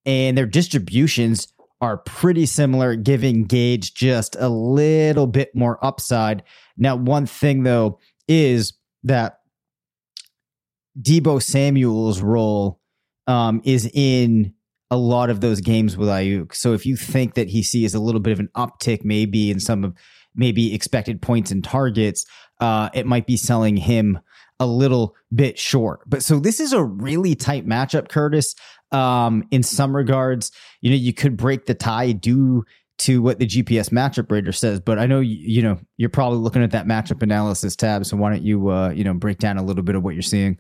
and 0.07 0.39
their 0.39 0.47
distributions 0.47 1.53
are 1.81 1.99
pretty 1.99 2.47
similar, 2.47 2.95
giving 2.95 3.45
Gage 3.45 3.95
just 3.95 4.37
a 4.39 4.49
little 4.49 5.27
bit 5.27 5.55
more 5.55 5.85
upside. 5.85 6.45
Now, 6.77 6.97
one 6.97 7.27
thing 7.27 7.65
though 7.65 7.99
is 8.27 8.75
that 9.05 9.41
Deebo 11.01 11.43
Samuel's 11.43 12.21
role 12.21 12.81
um, 13.27 13.61
is 13.65 13.91
in 13.93 14.55
a 14.91 14.97
lot 14.97 15.31
of 15.31 15.41
those 15.41 15.61
games 15.61 15.97
with 15.97 16.09
Aiyuk. 16.09 16.55
So 16.55 16.73
if 16.73 16.87
you 16.87 16.97
think 16.97 17.35
that 17.35 17.49
he 17.49 17.63
sees 17.63 17.95
a 17.95 18.01
little 18.01 18.21
bit 18.21 18.33
of 18.33 18.41
an 18.41 18.49
uptick, 18.57 19.05
maybe 19.05 19.51
in 19.51 19.61
some 19.61 19.85
of 19.85 19.95
maybe 20.35 20.75
expected 20.75 21.21
points 21.21 21.51
and 21.51 21.63
targets, 21.63 22.25
uh, 22.61 22.89
it 22.95 23.07
might 23.07 23.27
be 23.27 23.37
selling 23.37 23.77
him 23.77 24.19
a 24.61 24.67
little 24.67 25.15
bit 25.35 25.59
short. 25.59 26.01
But 26.07 26.23
so 26.23 26.39
this 26.39 26.61
is 26.61 26.73
a 26.73 26.83
really 26.83 27.35
tight 27.35 27.67
matchup, 27.67 28.09
Curtis. 28.09 28.55
Um, 28.91 29.47
in 29.51 29.63
some 29.63 29.95
regards, 29.95 30.51
you 30.81 30.91
know, 30.91 30.97
you 30.97 31.13
could 31.13 31.37
break 31.37 31.67
the 31.67 31.75
tie 31.75 32.13
due 32.13 32.65
to 32.99 33.23
what 33.23 33.39
the 33.39 33.47
GPS 33.47 33.91
matchup 33.91 34.31
rater 34.31 34.53
says, 34.53 34.81
but 34.81 34.99
I 34.99 35.07
know 35.07 35.21
you, 35.21 35.37
you 35.37 35.63
know 35.63 35.79
you're 35.97 36.11
probably 36.11 36.39
looking 36.39 36.63
at 36.63 36.73
that 36.73 36.87
matchup 36.87 37.23
analysis 37.23 37.77
tab. 37.77 38.05
So 38.05 38.17
why 38.17 38.31
don't 38.31 38.43
you 38.43 38.69
uh, 38.71 38.91
you 38.91 39.05
know 39.05 39.15
break 39.15 39.39
down 39.39 39.57
a 39.57 39.63
little 39.63 39.85
bit 39.85 39.95
of 39.95 40.03
what 40.03 40.15
you're 40.15 40.23
seeing? 40.23 40.59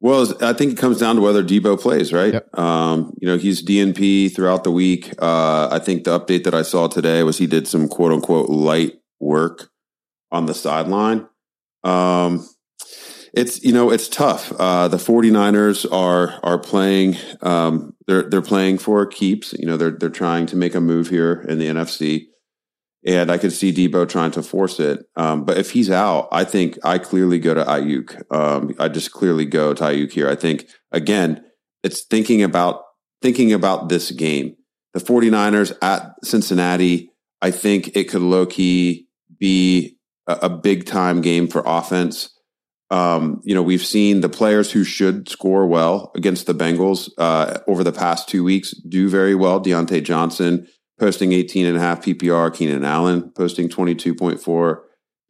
Well, 0.00 0.32
I 0.42 0.52
think 0.52 0.72
it 0.72 0.78
comes 0.78 0.98
down 0.98 1.16
to 1.16 1.22
whether 1.22 1.42
Deebo 1.42 1.80
plays, 1.80 2.12
right? 2.12 2.32
Yep. 2.32 2.56
Um, 2.56 3.14
you 3.20 3.26
know, 3.26 3.36
he's 3.36 3.64
DNP 3.64 4.32
throughout 4.32 4.62
the 4.62 4.70
week. 4.70 5.12
Uh, 5.20 5.68
I 5.72 5.80
think 5.80 6.04
the 6.04 6.18
update 6.18 6.44
that 6.44 6.54
I 6.54 6.62
saw 6.62 6.86
today 6.86 7.24
was 7.24 7.38
he 7.38 7.48
did 7.48 7.66
some 7.66 7.88
quote 7.88 8.12
unquote 8.12 8.48
light 8.48 8.94
work 9.20 9.70
on 10.30 10.46
the 10.46 10.54
sideline. 10.54 11.27
Um, 11.84 12.48
it's 13.32 13.62
you 13.62 13.72
know 13.72 13.90
it's 13.90 14.08
tough. 14.08 14.52
Uh, 14.58 14.88
the 14.88 14.96
49ers 14.96 15.90
are 15.92 16.38
are 16.42 16.58
playing. 16.58 17.16
Um, 17.42 17.94
they're 18.06 18.22
they're 18.22 18.42
playing 18.42 18.78
for 18.78 19.04
keeps. 19.06 19.52
You 19.52 19.66
know 19.66 19.76
they're 19.76 19.90
they're 19.90 20.08
trying 20.08 20.46
to 20.46 20.56
make 20.56 20.74
a 20.74 20.80
move 20.80 21.08
here 21.08 21.44
in 21.48 21.58
the 21.58 21.68
NFC, 21.68 22.26
and 23.06 23.30
I 23.30 23.38
could 23.38 23.52
see 23.52 23.72
Deebo 23.72 24.08
trying 24.08 24.30
to 24.32 24.42
force 24.42 24.80
it. 24.80 25.06
Um, 25.16 25.44
but 25.44 25.58
if 25.58 25.72
he's 25.72 25.90
out, 25.90 26.28
I 26.32 26.44
think 26.44 26.78
I 26.84 26.98
clearly 26.98 27.38
go 27.38 27.54
to 27.54 27.64
Aiyuk. 27.64 28.32
Um, 28.34 28.74
I 28.78 28.88
just 28.88 29.12
clearly 29.12 29.44
go 29.44 29.74
to 29.74 29.84
Aiyuk 29.84 30.12
here. 30.12 30.28
I 30.28 30.34
think 30.34 30.66
again, 30.90 31.44
it's 31.82 32.02
thinking 32.02 32.42
about 32.42 32.82
thinking 33.20 33.52
about 33.52 33.88
this 33.88 34.10
game. 34.10 34.56
The 34.94 35.00
49ers 35.00 35.76
at 35.82 36.14
Cincinnati. 36.24 37.10
I 37.40 37.52
think 37.52 37.96
it 37.96 38.08
could 38.08 38.22
low 38.22 38.46
key 38.46 39.06
be 39.38 39.97
a, 40.28 40.48
big 40.48 40.86
time 40.86 41.20
game 41.20 41.48
for 41.48 41.62
offense. 41.64 42.30
Um, 42.90 43.40
you 43.44 43.54
know, 43.54 43.62
we've 43.62 43.84
seen 43.84 44.20
the 44.20 44.28
players 44.28 44.70
who 44.70 44.84
should 44.84 45.28
score 45.28 45.66
well 45.66 46.10
against 46.14 46.46
the 46.46 46.54
Bengals 46.54 47.10
uh, 47.18 47.58
over 47.66 47.84
the 47.84 47.92
past 47.92 48.28
two 48.28 48.44
weeks 48.44 48.72
do 48.72 49.08
very 49.08 49.34
well. 49.34 49.60
Diontae 49.60 50.02
Johnson 50.02 50.68
posting 50.98 51.32
18 51.32 51.66
and 51.66 51.76
a 51.76 51.80
half 51.80 52.02
PPR, 52.02 52.54
Keenan 52.54 52.84
Allen 52.84 53.30
posting 53.34 53.68
22.4 53.68 54.78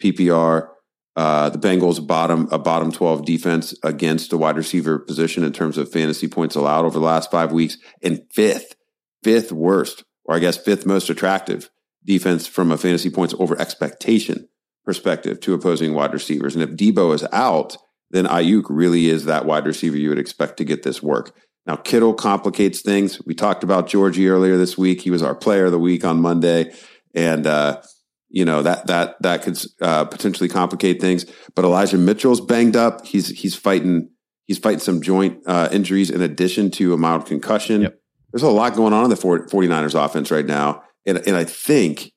PPR. 0.02 0.68
Uh, 1.16 1.50
the 1.50 1.58
Bengals 1.58 2.04
bottom 2.06 2.48
a 2.52 2.58
bottom 2.58 2.92
12 2.92 3.24
defense 3.24 3.74
against 3.82 4.30
the 4.30 4.38
wide 4.38 4.56
receiver 4.56 5.00
position 5.00 5.42
in 5.42 5.52
terms 5.52 5.76
of 5.76 5.90
fantasy 5.90 6.28
points 6.28 6.54
allowed 6.54 6.84
over 6.84 6.96
the 6.96 7.04
last 7.04 7.28
five 7.28 7.50
weeks, 7.50 7.76
and 8.02 8.22
fifth, 8.32 8.76
fifth 9.24 9.50
worst, 9.50 10.04
or 10.24 10.36
I 10.36 10.38
guess 10.38 10.56
fifth 10.56 10.86
most 10.86 11.10
attractive 11.10 11.70
defense 12.04 12.46
from 12.46 12.70
a 12.70 12.78
fantasy 12.78 13.10
points 13.10 13.34
over 13.36 13.60
expectation 13.60 14.48
perspective 14.88 15.38
to 15.38 15.52
opposing 15.52 15.92
wide 15.92 16.14
receivers. 16.14 16.56
And 16.56 16.64
if 16.64 16.70
Deebo 16.70 17.14
is 17.14 17.22
out, 17.30 17.76
then 18.10 18.24
Aiyuk 18.24 18.64
really 18.70 19.10
is 19.10 19.26
that 19.26 19.44
wide 19.44 19.66
receiver 19.66 19.98
you 19.98 20.08
would 20.08 20.18
expect 20.18 20.56
to 20.56 20.64
get 20.64 20.82
this 20.82 21.02
work. 21.02 21.36
Now, 21.66 21.76
Kittle 21.76 22.14
complicates 22.14 22.80
things. 22.80 23.20
We 23.26 23.34
talked 23.34 23.62
about 23.62 23.86
Georgie 23.86 24.30
earlier 24.30 24.56
this 24.56 24.78
week. 24.78 25.02
He 25.02 25.10
was 25.10 25.22
our 25.22 25.34
player 25.34 25.66
of 25.66 25.72
the 25.72 25.78
week 25.78 26.06
on 26.06 26.22
Monday. 26.22 26.72
And, 27.14 27.46
uh, 27.46 27.82
you 28.30 28.46
know, 28.46 28.62
that, 28.62 28.86
that, 28.86 29.20
that 29.20 29.42
could, 29.42 29.62
uh, 29.82 30.06
potentially 30.06 30.48
complicate 30.48 31.02
things. 31.02 31.26
But 31.54 31.66
Elijah 31.66 31.98
Mitchell's 31.98 32.40
banged 32.40 32.74
up. 32.74 33.04
He's, 33.04 33.28
he's 33.28 33.54
fighting, 33.54 34.08
he's 34.46 34.56
fighting 34.56 34.80
some 34.80 35.02
joint, 35.02 35.42
uh, 35.44 35.68
injuries 35.70 36.08
in 36.08 36.22
addition 36.22 36.70
to 36.72 36.94
a 36.94 36.96
mild 36.96 37.26
concussion. 37.26 37.82
Yep. 37.82 38.00
There's 38.32 38.42
a 38.42 38.48
lot 38.48 38.74
going 38.74 38.94
on 38.94 39.04
in 39.04 39.10
the 39.10 39.16
49ers 39.16 40.02
offense 40.02 40.30
right 40.30 40.46
now. 40.46 40.82
And, 41.04 41.18
and 41.28 41.36
I 41.36 41.44
think 41.44 42.10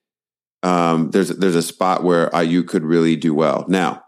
um, 0.63 1.11
there's 1.11 1.29
there's 1.29 1.55
a 1.55 1.61
spot 1.61 2.03
where 2.03 2.29
Aiyuk 2.29 2.67
could 2.67 2.83
really 2.83 3.15
do 3.15 3.33
well. 3.33 3.65
Now, 3.67 4.03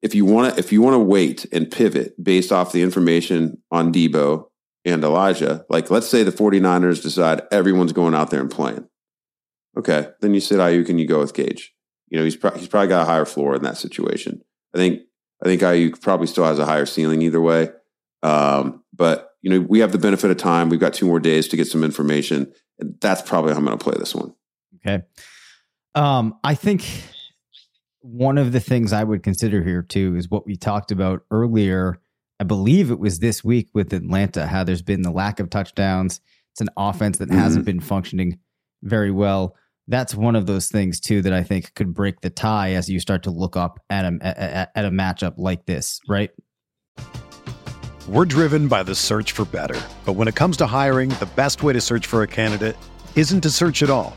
if 0.00 0.14
you 0.14 0.24
want 0.24 0.54
to 0.54 0.58
if 0.58 0.72
you 0.72 0.82
want 0.82 0.94
to 0.94 1.00
wait 1.00 1.46
and 1.52 1.70
pivot 1.70 2.22
based 2.22 2.52
off 2.52 2.72
the 2.72 2.82
information 2.82 3.58
on 3.70 3.92
Deebo 3.92 4.46
and 4.84 5.02
Elijah, 5.02 5.64
like 5.68 5.90
let's 5.90 6.08
say 6.08 6.22
the 6.22 6.30
49ers 6.30 7.02
decide 7.02 7.42
everyone's 7.50 7.92
going 7.92 8.14
out 8.14 8.30
there 8.30 8.40
and 8.40 8.50
playing. 8.50 8.86
Okay, 9.76 10.08
then 10.20 10.34
you 10.34 10.40
sit 10.40 10.58
Aiyuk 10.58 10.86
can 10.86 10.98
you 10.98 11.06
go 11.06 11.20
with 11.20 11.34
Gage. 11.34 11.74
You 12.08 12.18
know, 12.18 12.24
he's 12.24 12.36
pro- 12.36 12.56
he's 12.56 12.68
probably 12.68 12.88
got 12.88 13.02
a 13.02 13.10
higher 13.10 13.24
floor 13.24 13.54
in 13.56 13.62
that 13.62 13.78
situation. 13.78 14.42
I 14.74 14.78
think 14.78 15.00
I 15.42 15.46
think 15.46 15.62
Aiyuk 15.62 16.00
probably 16.00 16.26
still 16.26 16.44
has 16.44 16.58
a 16.58 16.66
higher 16.66 16.86
ceiling 16.86 17.22
either 17.22 17.40
way. 17.40 17.70
Um, 18.22 18.84
but 18.92 19.30
you 19.40 19.50
know, 19.50 19.60
we 19.60 19.80
have 19.80 19.92
the 19.92 19.98
benefit 19.98 20.30
of 20.30 20.36
time. 20.36 20.68
We've 20.68 20.78
got 20.78 20.94
two 20.94 21.06
more 21.06 21.18
days 21.18 21.48
to 21.48 21.56
get 21.56 21.66
some 21.66 21.82
information, 21.82 22.52
and 22.78 22.94
that's 23.00 23.22
probably 23.22 23.52
how 23.52 23.58
I'm 23.58 23.64
going 23.64 23.76
to 23.76 23.82
play 23.82 23.96
this 23.98 24.14
one. 24.14 24.34
Okay. 24.76 25.04
Um, 25.94 26.38
I 26.42 26.54
think 26.54 26.86
one 28.00 28.38
of 28.38 28.52
the 28.52 28.60
things 28.60 28.92
I 28.92 29.04
would 29.04 29.22
consider 29.22 29.62
here 29.62 29.82
too 29.82 30.16
is 30.16 30.30
what 30.30 30.46
we 30.46 30.56
talked 30.56 30.90
about 30.90 31.22
earlier. 31.30 32.00
I 32.40 32.44
believe 32.44 32.90
it 32.90 32.98
was 32.98 33.20
this 33.20 33.44
week 33.44 33.68
with 33.74 33.92
Atlanta, 33.92 34.46
how 34.46 34.64
there's 34.64 34.82
been 34.82 35.02
the 35.02 35.12
lack 35.12 35.38
of 35.38 35.50
touchdowns. 35.50 36.20
It's 36.52 36.60
an 36.60 36.70
offense 36.76 37.18
that 37.18 37.28
mm-hmm. 37.28 37.38
hasn't 37.38 37.64
been 37.64 37.80
functioning 37.80 38.38
very 38.82 39.10
well. 39.10 39.56
That's 39.88 40.14
one 40.14 40.36
of 40.36 40.46
those 40.46 40.68
things 40.68 41.00
too 41.00 41.22
that 41.22 41.32
I 41.32 41.42
think 41.42 41.74
could 41.74 41.94
break 41.94 42.20
the 42.20 42.30
tie 42.30 42.72
as 42.72 42.88
you 42.88 43.00
start 43.00 43.24
to 43.24 43.30
look 43.30 43.56
up 43.56 43.80
at 43.90 44.04
a 44.04 44.18
at, 44.22 44.72
at 44.74 44.84
a 44.84 44.90
matchup 44.90 45.34
like 45.36 45.66
this, 45.66 46.00
right? 46.08 46.30
We're 48.08 48.24
driven 48.24 48.66
by 48.66 48.82
the 48.82 48.94
search 48.94 49.32
for 49.32 49.44
better, 49.44 49.80
but 50.04 50.14
when 50.14 50.26
it 50.26 50.34
comes 50.34 50.56
to 50.58 50.66
hiring, 50.66 51.10
the 51.10 51.30
best 51.36 51.62
way 51.62 51.72
to 51.72 51.80
search 51.80 52.06
for 52.06 52.22
a 52.22 52.26
candidate 52.26 52.76
isn't 53.14 53.42
to 53.42 53.50
search 53.50 53.82
at 53.82 53.90
all. 53.90 54.16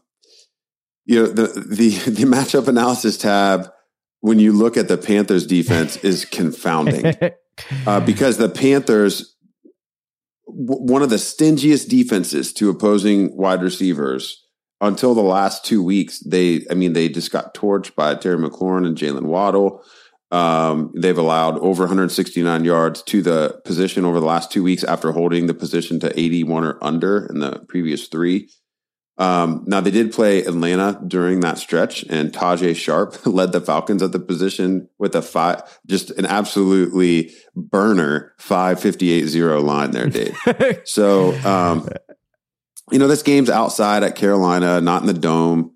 you 1.05 1.21
know 1.21 1.27
the 1.27 1.47
the 1.47 1.89
the 2.09 2.23
matchup 2.23 2.67
analysis 2.67 3.17
tab 3.17 3.69
when 4.21 4.39
you 4.39 4.53
look 4.53 4.77
at 4.77 4.87
the 4.87 4.97
Panthers 4.97 5.45
defense 5.45 5.97
is 5.97 6.25
confounding 6.31 7.13
uh, 7.87 7.99
because 8.05 8.37
the 8.37 8.49
Panthers 8.49 9.35
w- 10.47 10.83
one 10.91 11.01
of 11.01 11.09
the 11.09 11.17
stingiest 11.17 11.89
defenses 11.89 12.53
to 12.53 12.69
opposing 12.69 13.35
wide 13.35 13.61
receivers 13.61 14.45
until 14.79 15.13
the 15.13 15.21
last 15.21 15.65
two 15.65 15.83
weeks. 15.83 16.19
They 16.19 16.65
I 16.69 16.75
mean 16.75 16.93
they 16.93 17.09
just 17.09 17.31
got 17.31 17.53
torched 17.53 17.95
by 17.95 18.15
Terry 18.15 18.37
McLaurin 18.37 18.85
and 18.85 18.97
Jaylen 18.97 19.25
Waddle. 19.25 19.83
Um, 20.31 20.93
they've 20.95 21.17
allowed 21.17 21.59
over 21.59 21.83
169 21.83 22.63
yards 22.63 23.03
to 23.03 23.21
the 23.21 23.59
position 23.65 24.05
over 24.05 24.21
the 24.21 24.25
last 24.25 24.49
two 24.49 24.63
weeks 24.63 24.85
after 24.85 25.11
holding 25.11 25.47
the 25.47 25.53
position 25.53 25.99
to 25.99 26.17
81 26.17 26.63
or 26.63 26.81
under 26.81 27.25
in 27.25 27.39
the 27.39 27.59
previous 27.67 28.07
three. 28.07 28.49
Um, 29.21 29.65
now 29.67 29.81
they 29.81 29.91
did 29.91 30.11
play 30.11 30.39
Atlanta 30.39 30.99
during 31.05 31.41
that 31.41 31.59
stretch, 31.59 32.01
and 32.09 32.31
Tajae 32.31 32.75
Sharpe 32.75 33.23
led 33.27 33.51
the 33.51 33.61
Falcons 33.61 34.01
at 34.01 34.11
the 34.11 34.19
position 34.19 34.89
with 34.97 35.13
a 35.13 35.21
five, 35.21 35.61
just 35.85 36.09
an 36.09 36.25
absolutely 36.25 37.31
burner 37.55 38.33
five 38.39 38.79
fifty 38.79 39.11
eight 39.11 39.27
zero 39.27 39.61
line 39.61 39.91
there, 39.91 40.09
Dave. 40.09 40.35
so, 40.85 41.35
um, 41.45 41.87
you 42.91 42.97
know, 42.97 43.07
this 43.07 43.21
game's 43.21 43.51
outside 43.51 44.01
at 44.01 44.15
Carolina, 44.15 44.81
not 44.81 45.01
in 45.01 45.07
the 45.07 45.13
dome. 45.13 45.75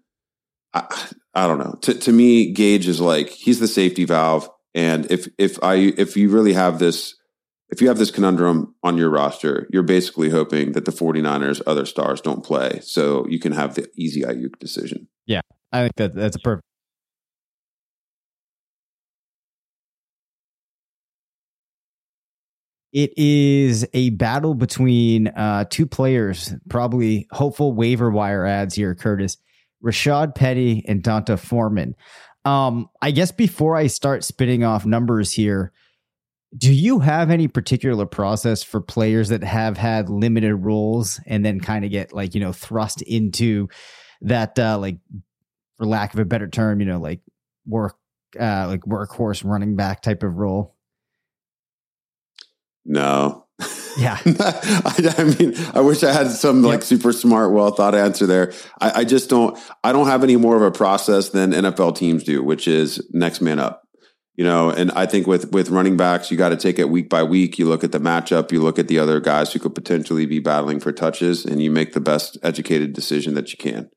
I, 0.74 1.08
I 1.36 1.46
don't 1.46 1.60
know. 1.60 1.78
To, 1.84 1.94
to 1.94 2.12
me, 2.12 2.52
Gage 2.52 2.88
is 2.88 3.00
like 3.00 3.30
he's 3.30 3.60
the 3.60 3.68
safety 3.68 4.06
valve, 4.06 4.50
and 4.74 5.12
if 5.12 5.28
if 5.38 5.64
I 5.64 5.76
if 5.76 6.18
you 6.18 6.30
really 6.30 6.54
have 6.54 6.80
this 6.80 7.16
if 7.76 7.82
you 7.82 7.90
have 7.90 7.98
this 7.98 8.10
conundrum 8.10 8.74
on 8.84 8.98
your 8.98 9.10
roster, 9.10 9.68
you're 9.70 9.84
basically 9.84 10.30
hoping 10.30 10.72
that 10.72 10.86
the 10.86 10.94
49ers 10.94 11.62
other 11.68 11.86
stars 11.86 12.22
don't 12.22 12.42
play 12.42 12.80
so 12.82 13.28
you 13.28 13.38
can 13.38 13.52
have 13.52 13.76
the 13.76 13.86
easy 13.98 14.22
Aiyuk 14.22 14.58
decision. 14.60 15.10
Yeah, 15.26 15.42
I 15.74 15.82
think 15.82 15.96
that 15.98 16.16
that's 16.16 16.38
a 16.38 16.40
perfect. 16.40 16.64
It 22.94 23.12
is 23.18 23.86
a 23.94 24.12
battle 24.12 24.56
between 24.56 25.28
uh, 25.28 25.66
two 25.70 25.86
players, 25.86 26.54
probably 26.70 27.28
hopeful 27.32 27.74
waiver 27.74 28.10
wire 28.10 28.46
ads 28.46 28.74
here, 28.74 28.96
Curtis. 28.96 29.36
Rashaad 29.84 30.34
Penny 30.34 30.86
and 30.88 31.04
D'Onta 31.04 31.38
Foreman. 31.38 31.94
Um, 32.46 32.88
I 33.02 33.12
guess 33.12 33.34
before 33.34 33.76
I 33.76 33.88
start 33.88 34.24
spitting 34.24 34.64
off 34.64 34.86
numbers 34.86 35.34
here, 35.34 35.74
do 36.58 36.72
you 36.72 37.00
have 37.00 37.32
any 37.32 37.48
particular 37.48 38.06
process 38.06 38.64
for 38.64 38.80
players 38.80 39.30
that 39.30 39.44
have 39.44 39.78
had 39.78 40.10
limited 40.10 40.56
roles 40.56 41.20
and 41.26 41.44
then 41.46 41.60
kind 41.60 41.84
of 41.84 41.92
get 41.92 42.14
like, 42.14 42.36
you 42.36 42.42
know, 42.42 42.54
thrust 42.54 43.02
into 43.02 43.68
that, 44.22 44.58
uh, 44.58 44.78
like, 44.78 44.98
for 45.78 45.86
lack 45.86 46.14
of 46.14 46.20
a 46.20 46.26
better 46.26 46.48
term, 46.48 46.80
you 46.80 46.86
know, 46.86 47.00
like 47.00 47.20
work, 47.66 47.98
uh, 48.40 48.68
like 48.68 48.82
workhorse 48.82 49.44
running 49.44 49.76
back 49.76 50.02
type 50.02 50.24
of 50.24 50.36
role? 50.36 50.76
No. 52.86 53.46
Yeah. 53.98 54.18
I, 54.26 55.14
I, 55.18 55.24
mean, 55.24 55.56
I 55.74 55.82
wish 55.82 56.04
I 56.04 56.14
had 56.14 56.30
some 56.30 56.62
like 56.62 56.84
super 56.84 57.12
smart, 57.12 57.52
well 57.52 57.72
thought 57.72 57.96
answer 57.96 58.26
there. 58.26 58.54
I, 58.80 59.00
I 59.02 59.04
just 59.04 59.30
don't, 59.30 59.58
I 59.84 59.92
don't 59.92 60.08
have 60.08 60.24
any 60.24 60.36
more 60.36 60.56
of 60.56 60.62
a 60.62 60.72
process 60.72 61.30
than 61.30 61.52
NFL 61.52 61.98
teams 61.98 62.24
do, 62.24 62.44
which 62.44 62.68
is 62.68 63.06
next 63.12 63.42
man 63.42 63.60
up 63.60 63.85
you 64.36 64.44
know 64.44 64.70
and 64.70 64.92
i 64.92 65.06
think 65.06 65.28
with 65.28 65.52
with 65.52 65.70
running 65.70 65.98
backs 65.98 66.30
you 66.30 66.38
got 66.38 66.50
to 66.50 66.58
take 66.58 66.80
it 66.80 66.90
week 66.90 67.10
by 67.10 67.24
week. 67.24 67.58
You 67.58 67.68
look 67.68 67.84
at 67.84 67.92
the 67.92 68.00
matchup 68.00 68.52
you 68.52 68.62
look 68.62 68.80
at 68.80 68.88
the 68.88 69.00
other 69.00 69.20
guys 69.20 69.54
who 69.54 69.60
could 69.60 69.76
potentially 69.76 70.26
be 70.26 70.40
battling 70.40 70.80
for 70.80 70.92
touches 70.92 71.46
and 71.46 71.62
you 71.62 71.72
make 71.72 71.94
the 71.94 72.00
best 72.00 72.38
educated 72.44 72.94
decision 72.94 73.34
that 73.36 73.52
you 73.52 73.58
can. 73.58 73.90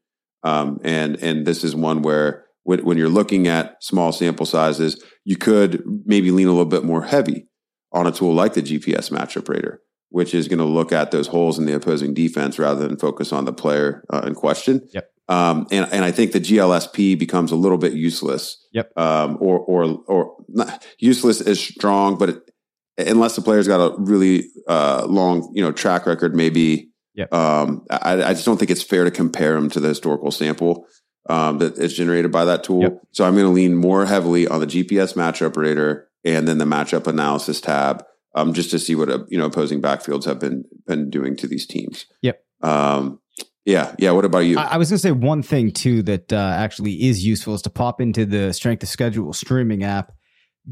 Um, 0.45 0.79
and 0.85 1.17
and 1.23 1.47
this 1.47 1.65
is 1.65 1.75
one 1.75 2.03
where 2.03 2.45
when, 2.63 2.99
you're 2.99 3.09
looking 3.09 3.49
at 3.49 3.83
small 3.83 4.13
sample 4.13 4.47
sizes 4.47 5.03
you 5.25 5.37
could 5.37 5.83
maybe 6.05 6.31
lean 6.31 6.47
a 6.47 6.51
little 6.51 6.67
bit 6.67 6.85
more 6.85 7.03
heavy 7.03 7.49
on 7.93 8.07
a 8.07 8.13
tool 8.13 8.35
like 8.35 8.53
the 8.53 8.63
gps 8.63 9.11
matchup 9.11 9.49
rater 9.49 9.81
which 10.11 10.35
is 10.35 10.49
going 10.49 10.59
to 10.59 10.65
look 10.65 10.93
at 10.93 11.11
those 11.11 11.29
holes 11.29 11.59
in 11.59 11.65
the 11.65 11.75
opposing 11.75 12.15
defense 12.15 12.59
rather 12.59 12.87
than 12.87 12.97
focus 12.97 13.33
on 13.33 13.45
the 13.45 13.53
player 13.53 14.05
uh, 14.11 14.23
in 14.27 14.35
question. 14.35 14.87
Yep 14.93 15.11
um, 15.29 15.67
and, 15.71 15.87
and 15.93 16.05
I 16.05 16.11
think 16.11 16.33
the 16.33 16.41
GLSP 16.41 17.19
becomes 17.19 17.53
a 17.53 17.57
little 17.57 17.79
bit 17.79 17.93
useless. 17.93 18.67
Yep. 18.73 18.93
Um, 18.97 19.37
or, 19.41 19.59
or, 19.59 20.03
or 20.07 20.37
not, 20.49 20.87
useless 20.99 21.41
is 21.41 21.61
strong, 21.61 22.17
but 22.17 22.31
it, 22.31 22.53
unless 22.97 23.37
the 23.37 23.43
player's 23.43 23.69
got 23.69 23.81
a 23.81 23.95
really, 23.99 24.45
uh, 24.67 25.07
long, 25.09 25.53
you 25.55 25.63
know, 25.63 25.73
track 25.73 26.07
record, 26.07 26.35
maybe, 26.35 26.91
yep. 27.15 27.33
um, 27.33 27.85
I, 27.91 28.23
I 28.23 28.33
just 28.35 28.47
don't 28.47 28.57
think 28.57 28.71
it's 28.71 28.83
fair 28.83 29.05
to 29.05 29.11
compare 29.11 29.55
them 29.55 29.69
to 29.71 29.81
the 29.81 29.89
historical 29.89 30.31
sample, 30.31 30.87
um, 31.29 31.59
that 31.59 31.77
is 31.77 31.95
generated 31.95 32.33
by 32.33 32.47
that 32.47 32.65
tool. 32.65 32.83
Yep. 32.83 33.01
So 33.13 33.25
I'm 33.25 33.35
going 33.35 33.45
to 33.45 33.53
lean 33.53 33.77
more 33.77 34.07
heavily 34.07 34.49
on 34.49 34.61
the 34.61 34.67
GPS 34.67 35.15
matchup 35.15 35.57
rater 35.57 36.09
and 36.25 36.49
then 36.49 36.57
the 36.57 36.65
matchup 36.65 37.07
analysis 37.07 37.61
tab, 37.61 38.03
um, 38.35 38.55
just 38.55 38.71
to 38.71 38.79
see 38.79 38.95
what, 38.95 39.11
uh, 39.11 39.25
you 39.29 39.39
know, 39.39 39.47
opposing 39.47 39.83
backfields 39.83 40.25
have 40.25 40.41
been, 40.41 40.65
been 40.87 41.11
doing 41.11 41.37
to 41.37 41.47
these 41.47 41.67
teams. 41.67 42.07
Yep. 42.23 42.43
Um, 42.63 43.21
yeah, 43.69 43.95
yeah. 43.99 44.13
What 44.13 44.25
about 44.25 44.41
you? 44.41 44.59
I, 44.59 44.63
I 44.63 44.77
was 44.79 44.89
going 44.89 44.97
to 44.97 45.03
say 45.03 45.13
one 45.13 45.43
thing 45.43 45.73
too 45.73 46.03
that 46.05 46.33
uh, 46.33 46.55
actually 46.57 47.07
is 47.07 47.25
useful 47.25 47.55
is 47.55 47.61
to 47.63 47.71
pop 47.71 48.01
into 48.01 48.25
the 48.25 48.55
Strength 48.55 48.83
of 48.85 48.89
Schedule 48.89 49.35
streaming 49.35 49.85
app, 49.85 50.13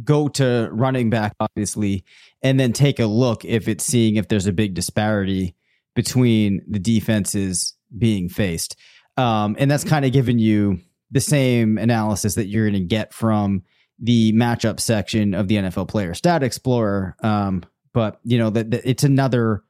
go 0.02 0.28
to 0.28 0.70
running 0.72 1.11
back, 1.11 1.35
obviously, 1.38 2.04
and 2.42 2.59
then 2.59 2.72
take 2.72 2.98
a 2.98 3.04
look 3.04 3.44
if 3.44 3.68
it's 3.68 3.85
seeing 3.85 4.16
if 4.16 4.28
there's 4.28 4.46
a 4.46 4.52
big 4.52 4.72
disparity 4.72 5.54
between 5.94 6.62
the 6.66 6.78
defenses 6.78 7.74
being 7.98 8.30
faced. 8.30 8.76
Um, 9.18 9.56
and 9.59 9.70
that's 9.70 9.85
kind 9.85 10.06
of 10.06 10.12
given 10.12 10.38
you 10.38 10.80
the 11.11 11.20
same 11.20 11.76
analysis 11.76 12.35
that 12.37 12.46
you're 12.46 12.70
going 12.70 12.82
to 12.82 12.88
get 12.88 13.12
from 13.12 13.62
the 13.98 14.32
matchup 14.32 14.80
section 14.80 15.35
of 15.35 15.48
the 15.48 15.56
NFL 15.56 15.88
Player 15.88 16.14
Stat 16.14 16.42
Explorer. 16.42 17.14
Um, 17.22 17.62
but 17.92 18.20
you 18.24 18.38
know 18.38 18.48
that 18.50 18.72
it's 18.72 19.04
another 19.04 19.64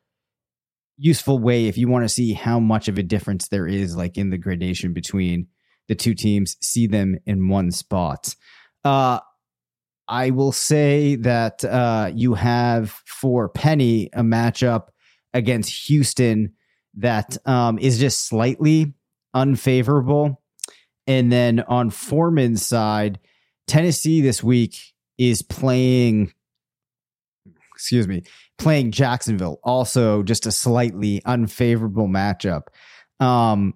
useful 0.98 1.38
way 1.38 1.66
if 1.66 1.76
you 1.76 1.88
want 1.88 2.04
to 2.04 2.08
see 2.08 2.32
how 2.32 2.58
much 2.58 2.88
of 2.88 2.98
a 2.98 3.02
difference 3.02 3.48
there 3.48 3.66
is, 3.66 3.96
like 3.96 4.16
in 4.16 4.30
the 4.30 4.38
gradation 4.38 4.92
between 4.92 5.48
the 5.88 5.94
two 5.94 6.14
teams. 6.14 6.56
See 6.60 6.86
them 6.86 7.18
in 7.26 7.48
one 7.48 7.70
spot. 7.70 8.34
Uh, 8.84 9.20
I 10.08 10.30
will 10.30 10.52
say 10.52 11.16
that 11.16 11.64
uh, 11.64 12.10
you 12.14 12.34
have 12.34 12.90
for 13.06 13.48
Penny 13.48 14.08
a 14.12 14.22
matchup 14.22 14.88
against 15.34 15.88
Houston 15.88 16.52
that 16.94 17.36
um, 17.46 17.78
is 17.78 17.98
just 17.98 18.26
slightly 18.26 18.94
unfavorable. 19.34 20.42
And 21.06 21.30
then 21.30 21.60
on 21.60 21.90
Foreman's 21.90 22.64
side, 22.64 23.18
Tennessee 23.66 24.20
this 24.20 24.42
week 24.42 24.78
is 25.18 25.42
playing, 25.42 26.32
excuse 27.86 28.08
me, 28.08 28.24
playing 28.58 28.90
Jacksonville. 28.90 29.60
Also, 29.62 30.24
just 30.24 30.44
a 30.44 30.50
slightly 30.50 31.22
unfavorable 31.24 32.08
matchup. 32.08 32.62
Um, 33.20 33.74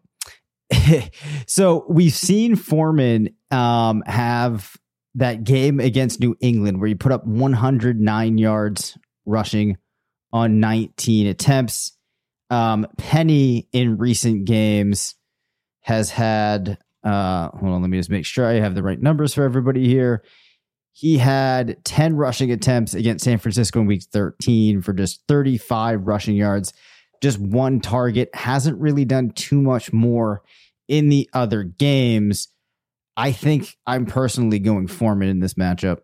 so 1.46 1.87
we've 1.88 2.12
seen 2.12 2.57
Foreman 2.57 3.31
um, 3.53 4.03
have 4.07 4.77
that 5.14 5.44
game 5.44 5.79
against 5.79 6.18
New 6.18 6.37
England 6.40 6.81
where 6.81 6.88
he 6.88 6.96
put 6.96 7.12
up 7.12 7.25
109 7.25 8.38
yards 8.38 8.99
rushing 9.27 9.77
on 10.33 10.59
19 10.59 11.29
attempts. 11.29 11.96
Um, 12.51 12.88
Penny 12.99 13.68
in 13.73 13.96
recent 13.96 14.44
games 14.44 15.14
has 15.83 16.11
had, 16.11 16.79
uh, 17.05 17.51
hold 17.51 17.75
on, 17.75 17.81
let 17.81 17.90
me 17.90 17.99
just 17.99 18.11
make 18.11 18.27
sure 18.27 18.44
I 18.44 18.55
have 18.55 18.75
the 18.75 18.83
right 18.83 19.01
numbers 19.01 19.35
for 19.35 19.44
everybody 19.44 19.87
here. 19.87 20.25
He 20.92 21.18
had 21.18 21.83
10 21.85 22.16
rushing 22.16 22.50
attempts 22.50 22.94
against 22.94 23.24
San 23.24 23.38
Francisco 23.38 23.81
in 23.81 23.87
week 23.87 24.03
13 24.12 24.83
for 24.83 24.92
just 24.92 25.22
35 25.29 26.07
rushing 26.07 26.37
yards, 26.37 26.72
just 27.22 27.38
one 27.38 27.81
target. 27.81 28.29
Hasn't 28.35 28.79
really 28.79 29.05
done 29.05 29.31
too 29.31 29.62
much 29.62 29.92
more 29.92 30.42
in 30.88 31.09
the 31.09 31.29
other 31.33 31.62
games. 31.62 32.48
I 33.16 33.33
think 33.33 33.76
I'm 33.87 34.07
personally 34.07 34.59
going 34.59 34.88
Foreman 34.88 35.29
in 35.29 35.40
this 35.40 35.55
matchup. 35.55 35.98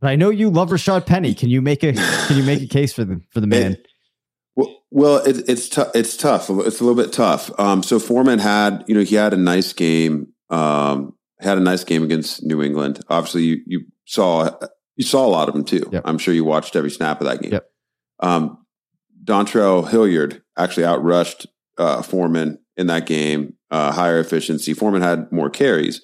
But 0.00 0.10
I 0.10 0.16
know 0.16 0.30
you 0.30 0.50
love 0.50 0.70
Rashaad 0.70 1.06
Penny. 1.06 1.34
Can 1.34 1.48
you 1.48 1.60
make 1.60 1.82
a 1.82 1.92
can 1.92 2.36
you 2.36 2.44
make 2.44 2.62
a 2.62 2.66
case 2.66 2.92
for 2.92 3.04
the 3.04 3.20
for 3.30 3.40
the 3.40 3.46
man? 3.46 3.72
It, 3.72 3.88
well, 4.54 4.82
well, 4.90 5.16
it, 5.18 5.48
it's 5.48 5.68
tough. 5.68 5.90
It's 5.94 6.16
tough. 6.16 6.50
It's 6.50 6.80
a 6.80 6.84
little 6.84 7.00
bit 7.00 7.12
tough. 7.12 7.50
Um, 7.58 7.82
so 7.82 7.98
Foreman 7.98 8.38
had, 8.38 8.84
you 8.86 8.94
know, 8.94 9.02
he 9.02 9.16
had 9.16 9.32
a 9.32 9.36
nice 9.36 9.72
game. 9.72 10.32
Um, 10.50 11.14
had 11.40 11.58
a 11.58 11.60
nice 11.60 11.84
game 11.84 12.02
against 12.02 12.42
New 12.44 12.62
England. 12.62 13.00
Obviously, 13.08 13.42
you 13.42 13.62
you 13.66 13.84
saw 14.04 14.50
you 14.96 15.04
saw 15.04 15.24
a 15.24 15.28
lot 15.28 15.48
of 15.48 15.54
them 15.54 15.64
too. 15.64 15.88
Yep. 15.90 16.02
I'm 16.04 16.18
sure 16.18 16.34
you 16.34 16.44
watched 16.44 16.76
every 16.76 16.90
snap 16.90 17.20
of 17.20 17.26
that 17.26 17.40
game. 17.40 17.52
Yep. 17.52 17.70
Um, 18.20 18.66
Dontrell 19.24 19.88
Hilliard 19.88 20.42
actually 20.56 20.84
outrushed 20.84 21.46
uh, 21.76 22.02
Foreman 22.02 22.58
in 22.76 22.88
that 22.88 23.06
game, 23.06 23.54
uh, 23.70 23.92
higher 23.92 24.18
efficiency. 24.18 24.74
Foreman 24.74 25.02
had 25.02 25.30
more 25.30 25.50
carries, 25.50 26.00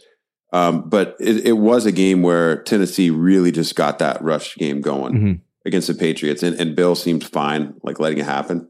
um, 0.53 0.89
but 0.89 1.17
it, 1.19 1.47
it, 1.47 1.53
was 1.53 1.87
a 1.87 1.93
game 1.93 2.23
where 2.23 2.63
Tennessee 2.63 3.11
really 3.11 3.51
just 3.51 3.75
got 3.75 3.99
that 3.99 4.23
rush 4.23 4.55
game 4.57 4.81
going 4.81 5.15
mm-hmm. 5.15 5.33
against 5.65 5.89
the 5.89 5.95
Patriots, 5.95 6.43
and, 6.43 6.59
and, 6.61 6.77
Bill 6.77 6.95
seemed 6.95 7.25
fine, 7.25 7.75
like 7.83 7.99
letting 7.99 8.19
it 8.19 8.25
happen. 8.25 8.69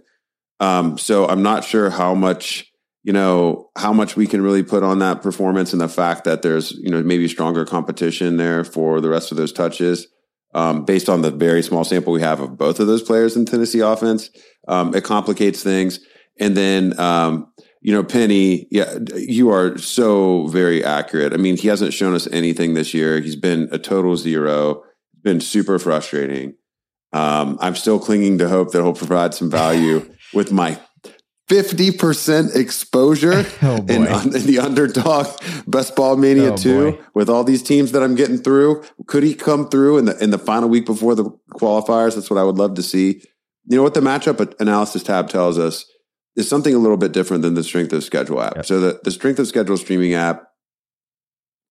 Um, 0.61 0.97
so 0.97 1.27
I'm 1.27 1.43
not 1.43 1.65
sure 1.65 1.91
how 1.91 2.15
much 2.15 2.73
you 3.05 3.13
know 3.13 3.71
how 3.77 3.93
much 3.93 4.17
we 4.17 4.27
can 4.27 4.43
really 4.43 4.63
put 4.63 4.83
on 4.83 4.99
that 4.99 5.23
performance 5.23 5.73
and 5.73 5.81
the 5.81 5.89
fact 5.89 6.25
that 6.25 6.43
there's 6.43 6.73
you 6.73 6.91
know 6.91 7.03
maybe 7.03 7.29
stronger 7.29 7.65
competition 7.65 8.39
there 8.39 8.65
for 8.65 9.01
the 9.01 9.11
rest 9.11 9.31
of 9.31 9.37
those 9.37 9.53
touches. 9.53 10.09
Um, 10.55 10.85
based 10.85 11.09
on 11.09 11.23
the 11.23 11.33
very 11.33 11.63
small 11.65 11.83
sample 11.83 12.13
we 12.13 12.21
have 12.21 12.41
of 12.41 12.57
both 12.57 12.79
of 12.79 12.87
those 12.87 13.03
players 13.03 13.37
in 13.37 13.45
Tennessee 13.45 13.81
offense, 13.81 14.31
um, 14.69 14.95
it 14.95 15.03
complicates 15.03 15.65
things. 15.65 15.99
And 16.39 16.57
then 16.57 16.99
um, 16.99 17.53
you 17.85 17.93
know, 17.93 18.03
Penny, 18.03 18.67
yeah, 18.71 18.99
you 19.15 19.51
are 19.51 19.77
so 19.77 20.47
very 20.47 20.83
accurate. 20.83 21.35
I 21.35 21.37
mean, 21.37 21.59
he 21.59 21.69
hasn't 21.69 21.93
shown 21.93 22.15
us 22.15 22.27
anything 22.29 22.73
this 22.73 22.95
year. 22.95 23.21
He's 23.21 23.37
been 23.37 23.69
a 23.73 23.79
total 23.79 24.17
zero. 24.17 24.83
Been 25.23 25.41
super 25.41 25.79
frustrating. 25.79 26.55
Um, 27.13 27.59
I'm 27.61 27.77
still 27.77 27.99
clinging 27.99 28.39
to 28.39 28.49
hope 28.49 28.73
that 28.73 28.83
he'll 28.83 28.95
provide 28.95 29.35
some 29.35 29.51
value 29.51 30.11
with 30.33 30.51
my 30.51 30.81
50% 31.49 32.57
exposure 32.57 33.45
oh 33.63 33.77
in, 33.89 34.07
in, 34.07 34.47
the 34.47 34.59
underdog 34.63 35.27
best 35.67 35.95
ball 35.95 36.17
mania 36.17 36.53
oh 36.53 36.57
too 36.57 36.93
boy. 36.93 37.03
with 37.13 37.29
all 37.29 37.45
these 37.45 37.63
teams 37.63 37.93
that 37.93 38.03
I'm 38.03 38.15
getting 38.15 38.39
through. 38.39 38.83
Could 39.07 39.23
he 39.23 39.35
come 39.35 39.69
through 39.69 39.99
in 39.99 40.05
the 40.07 40.23
in 40.23 40.31
the 40.31 40.39
final 40.39 40.71
week 40.71 40.87
before 40.87 41.15
the 41.15 41.25
qualifiers? 41.53 42.15
That's 42.15 42.31
what 42.31 42.39
I 42.39 42.45
would 42.45 42.57
love 42.57 42.75
to 42.75 42.83
see. 42.83 43.23
You 43.67 43.77
know 43.77 43.83
what 43.83 43.95
the 43.95 44.01
matchup 44.01 44.59
analysis 44.59 45.03
tab 45.03 45.29
tells 45.29 45.59
us 45.59 45.85
is 46.37 46.49
something 46.49 46.75
a 46.75 46.79
little 46.79 46.97
bit 46.97 47.13
different 47.13 47.43
than 47.43 47.55
the 47.55 47.63
strength 47.63 47.93
of 47.93 48.03
schedule 48.05 48.43
app. 48.43 48.57
Yep. 48.57 48.67
So 48.67 48.81
the, 48.81 49.01
the 49.05 49.11
strength 49.11 49.39
of 49.39 49.47
schedule 49.47 49.77
streaming 49.77 50.15
app, 50.15 50.49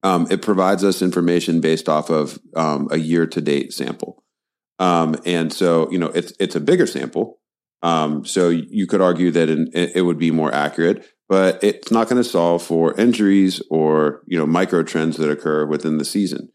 um, 0.03 0.27
it 0.29 0.41
provides 0.41 0.83
us 0.83 1.01
information 1.01 1.61
based 1.61 1.89
off 1.89 2.09
of 2.09 2.39
um, 2.55 2.87
a 2.91 2.97
year 2.97 3.25
to 3.27 3.41
date 3.41 3.73
sample. 3.73 4.23
Um, 4.79 5.17
and 5.25 5.51
so, 5.51 5.91
you 5.91 5.97
know, 5.97 6.07
it's, 6.07 6.33
it's 6.39 6.55
a 6.55 6.59
bigger 6.59 6.87
sample. 6.87 7.39
Um, 7.83 8.25
so 8.25 8.49
you 8.49 8.87
could 8.87 9.01
argue 9.01 9.29
that 9.31 9.49
it, 9.49 9.91
it 9.95 10.01
would 10.01 10.17
be 10.17 10.31
more 10.31 10.53
accurate, 10.55 11.05
but 11.27 11.61
it's 11.61 11.91
not 11.91 12.07
going 12.07 12.21
to 12.21 12.27
solve 12.27 12.63
for 12.63 12.99
injuries 12.99 13.61
or, 13.69 14.23
you 14.25 14.39
know, 14.39 14.45
micro 14.47 14.83
trends 14.83 15.17
that 15.17 15.29
occur 15.29 15.65
within 15.65 15.97
the 15.97 16.05
season. 16.05 16.49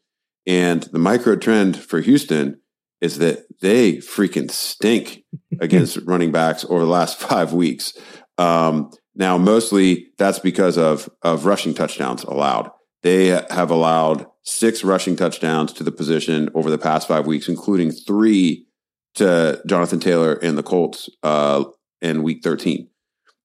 And 0.46 0.84
the 0.84 0.98
micro 0.98 1.36
trend 1.36 1.76
for 1.76 2.00
Houston 2.00 2.60
is 3.02 3.18
that 3.18 3.44
they 3.60 3.98
freaking 3.98 4.50
stink 4.50 5.22
against 5.60 5.98
running 5.98 6.32
backs 6.32 6.64
over 6.64 6.80
the 6.80 6.90
last 6.90 7.20
five 7.28 7.52
weeks. 7.52 7.92
Um, 8.38 8.90
now, 9.14 9.36
mostly 9.36 10.06
that's 10.16 10.38
because 10.38 10.78
of 10.78 11.10
of 11.22 11.44
rushing 11.44 11.74
touchdowns 11.74 12.22
allowed. 12.24 12.70
They 13.02 13.26
have 13.26 13.70
allowed 13.70 14.26
six 14.44 14.82
rushing 14.82 15.16
touchdowns 15.16 15.72
to 15.74 15.84
the 15.84 15.92
position 15.92 16.48
over 16.54 16.70
the 16.70 16.78
past 16.78 17.08
five 17.08 17.26
weeks, 17.26 17.48
including 17.48 17.90
three 17.90 18.67
to 19.14 19.60
Jonathan 19.66 20.00
Taylor 20.00 20.34
and 20.34 20.56
the 20.56 20.62
Colts 20.62 21.08
uh, 21.22 21.64
in 22.00 22.22
Week 22.22 22.42
13. 22.42 22.88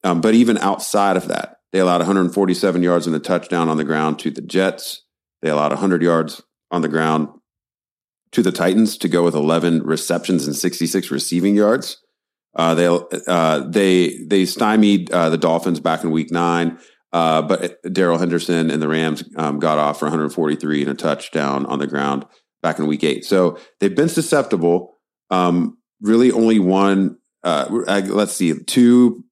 Um, 0.04 0.21
but 0.21 0.34
even 0.34 0.58
outside 0.58 1.17
of 1.17 1.28
that, 1.30 1.58
they 1.71 1.80
allowed 1.80 2.02
147 2.02 2.84
yards 2.84 3.08
and 3.08 3.15
a 3.15 3.19
touchdown 3.19 3.69
on 3.69 3.78
the 3.78 3.84
ground 3.84 4.19
to 4.19 4.32
the 4.32 4.41
Jets. 4.41 5.04
They 5.41 5.49
allowed 5.49 5.71
100 5.71 6.04
yards 6.04 6.41
on 6.71 6.82
the 6.82 6.89
ground 6.89 7.30
to 8.32 8.41
the 8.41 8.52
Titans 8.52 8.97
to 8.97 9.08
go 9.08 9.23
with 9.23 9.36
11 9.36 9.84
receptions 9.84 10.45
and 10.45 10.56
66 10.56 11.12
receiving 11.12 11.56
yards. 11.56 12.04
Uh, 12.56 12.76
they 12.76 12.88
uh, 13.28 13.60
they 13.67 14.17
they 14.26 14.45
stymied 14.45 15.12
uh, 15.12 15.30
the 15.30 15.38
Dolphins 15.38 15.80
back 15.80 16.04
in 16.04 16.12
Week 16.12 16.32
Nine, 16.32 16.78
uh, 17.12 17.41
but 17.41 17.82
Darrell 17.91 18.19
Henderson 18.19 18.69
and 18.69 18.80
the 18.80 18.88
Rams 18.88 19.23
um, 19.38 19.58
got 19.58 19.80
off 19.80 19.97
for 19.97 20.06
143 20.06 20.82
and 20.82 20.91
a 20.91 20.93
touchdown 20.93 21.65
on 21.65 21.80
the 21.80 21.88
ground 21.88 22.26
back 22.62 22.78
in 22.78 22.86
Week 22.86 23.04
Eight. 23.04 23.26
So 23.26 23.58
they've 23.80 23.95
been 23.95 24.10
susceptible. 24.10 24.92
Um, 25.34 25.78
really, 26.02 26.32
only 26.32 26.60
one. 26.60 27.17
Uh, 27.43 27.67
let's 27.69 28.34
see, 28.34 28.54
two 28.63 29.24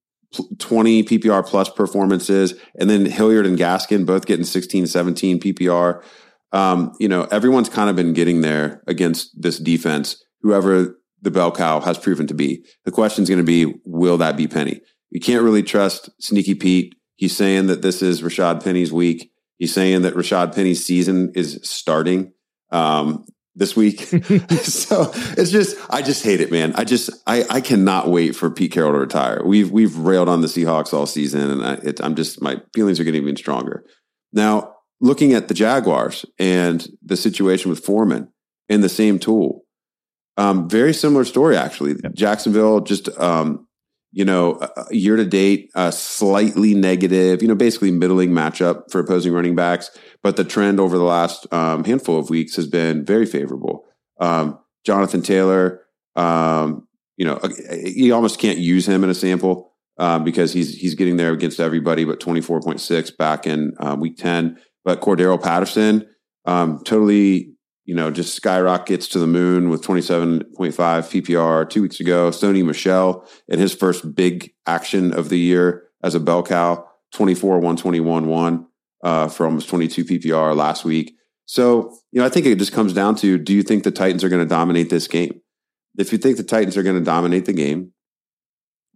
20 0.59 1.03
PPR 1.03 1.45
plus 1.45 1.69
performances, 1.69 2.53
and 2.79 2.89
then 2.89 3.05
Hilliard 3.05 3.45
and 3.45 3.57
Gaskin 3.57 4.05
both 4.05 4.25
getting 4.25 4.45
16, 4.45 4.87
17 4.87 5.39
PPR 5.39 6.03
um, 6.51 6.93
you 6.99 7.07
know, 7.07 7.23
everyone's 7.31 7.69
kind 7.69 7.89
of 7.89 7.95
been 7.95 8.13
getting 8.13 8.41
there 8.41 8.83
against 8.87 9.41
this 9.41 9.57
defense, 9.57 10.23
whoever 10.41 10.99
the 11.21 11.31
bell 11.31 11.51
cow 11.51 11.79
has 11.79 11.97
proven 11.97 12.27
to 12.27 12.33
be. 12.33 12.65
The 12.85 12.91
question 12.91 13.23
is 13.23 13.29
going 13.29 13.39
to 13.39 13.43
be, 13.43 13.75
will 13.85 14.17
that 14.17 14.35
be 14.35 14.47
Penny? 14.47 14.81
You 15.11 15.19
can't 15.19 15.43
really 15.43 15.63
trust 15.63 16.09
Sneaky 16.21 16.55
Pete. 16.55 16.95
He's 17.15 17.35
saying 17.35 17.67
that 17.67 17.81
this 17.81 18.01
is 18.01 18.21
Rashaad 18.21 18.63
Penny's 18.63 18.91
week. 18.91 19.31
He's 19.57 19.73
saying 19.73 20.01
that 20.01 20.15
Rashaad 20.15 20.55
Penny's 20.55 20.83
season 20.83 21.31
is 21.35 21.59
starting 21.63 22.33
um, 22.71 23.25
this 23.55 23.75
week. 23.75 23.99
so 24.61 25.11
it's 25.37 25.51
just, 25.51 25.77
I 25.89 26.01
just 26.01 26.23
hate 26.23 26.41
it, 26.41 26.51
man. 26.51 26.73
I 26.75 26.83
just, 26.83 27.09
I, 27.27 27.45
I 27.49 27.61
cannot 27.61 28.09
wait 28.09 28.35
for 28.35 28.49
Pete 28.49 28.71
Carroll 28.71 28.93
to 28.93 28.99
retire. 28.99 29.41
We've, 29.43 29.71
we've 29.71 29.95
railed 29.97 30.29
on 30.29 30.41
the 30.41 30.47
Seahawks 30.47 30.93
all 30.93 31.05
season, 31.05 31.49
and 31.49 31.65
I, 31.65 31.73
it, 31.83 32.01
I'm 32.01 32.15
just, 32.15 32.41
my 32.41 32.61
feelings 32.73 32.99
are 32.99 33.03
getting 33.03 33.23
even 33.23 33.35
stronger. 33.35 33.83
Now, 34.33 34.75
looking 34.99 35.33
at 35.33 35.47
the 35.47 35.53
Jaguars 35.53 36.25
and 36.39 36.87
the 37.03 37.17
situation 37.17 37.69
with 37.69 37.83
Foreman 37.83 38.31
in 38.69 38.81
the 38.81 38.89
same 38.89 39.19
tool. 39.19 39.65
Um, 40.37 40.69
very 40.69 40.93
similar 40.93 41.25
story, 41.25 41.57
actually. 41.57 41.95
Yep. 42.01 42.13
Jacksonville 42.13 42.79
just, 42.81 43.09
um, 43.19 43.67
you 44.13 44.25
know, 44.25 44.59
year 44.91 45.15
to 45.15 45.25
date, 45.25 45.69
uh, 45.75 45.91
slightly 45.91 46.73
negative, 46.73 47.41
you 47.41 47.47
know, 47.47 47.55
basically 47.55 47.91
middling 47.91 48.31
matchup 48.31 48.91
for 48.91 48.99
opposing 48.99 49.33
running 49.33 49.55
backs. 49.55 49.89
But 50.23 50.35
the 50.35 50.43
trend 50.43 50.79
over 50.79 50.97
the 50.97 51.03
last 51.03 51.51
um, 51.51 51.83
handful 51.83 52.19
of 52.19 52.29
weeks 52.29 52.55
has 52.55 52.67
been 52.67 53.03
very 53.03 53.25
favorable. 53.25 53.85
Um, 54.19 54.59
Jonathan 54.85 55.21
Taylor, 55.21 55.81
um, 56.15 56.87
you 57.17 57.25
know, 57.25 57.39
you 57.83 58.13
almost 58.13 58.39
can't 58.39 58.59
use 58.59 58.87
him 58.87 59.03
in 59.03 59.09
a 59.09 59.15
sample 59.15 59.73
um, 59.97 60.23
because 60.23 60.53
he's 60.53 60.75
he's 60.75 60.95
getting 60.95 61.17
there 61.17 61.31
against 61.33 61.59
everybody, 61.59 62.05
but 62.05 62.19
24.6 62.19 63.17
back 63.17 63.47
in 63.47 63.73
uh, 63.79 63.95
week 63.99 64.17
10. 64.17 64.59
But 64.83 65.01
Cordarrelle 65.01 65.41
Patterson, 65.41 66.07
um, 66.45 66.81
totally, 66.83 67.53
you 67.85 67.93
know, 67.93 68.09
just 68.09 68.35
skyrockets 68.35 69.07
to 69.09 69.19
the 69.19 69.27
moon 69.27 69.69
with 69.69 69.83
27.5 69.83 70.45
PPR 70.55 71.69
two 71.69 71.83
weeks 71.83 71.99
ago. 71.99 72.29
Sony 72.29 72.65
Michel 72.65 73.27
in 73.47 73.59
his 73.59 73.73
first 73.73 74.15
big 74.15 74.53
action 74.65 75.13
of 75.13 75.29
the 75.29 75.37
year 75.37 75.83
as 76.03 76.15
a 76.15 76.19
bell 76.19 76.41
cow, 76.41 76.87
24, 77.11 77.55
121, 77.55 78.27
1 78.27 78.67
uh, 79.03 79.27
for 79.27 79.45
almost 79.45 79.69
22 79.69 80.05
PPR 80.05 80.55
last 80.55 80.85
week. 80.85 81.15
So, 81.45 81.93
you 82.11 82.21
know, 82.21 82.25
I 82.25 82.29
think 82.29 82.45
it 82.45 82.57
just 82.57 82.71
comes 82.71 82.93
down 82.93 83.15
to 83.17 83.37
do 83.37 83.53
you 83.53 83.63
think 83.63 83.83
the 83.83 83.91
Titans 83.91 84.23
are 84.23 84.29
going 84.29 84.43
to 84.43 84.49
dominate 84.49 84.89
this 84.89 85.07
game? 85.07 85.41
If 85.97 86.11
you 86.11 86.17
think 86.17 86.37
the 86.37 86.43
Titans 86.43 86.77
are 86.77 86.83
going 86.83 86.97
to 86.97 87.03
dominate 87.03 87.45
the 87.45 87.53
game, 87.53 87.91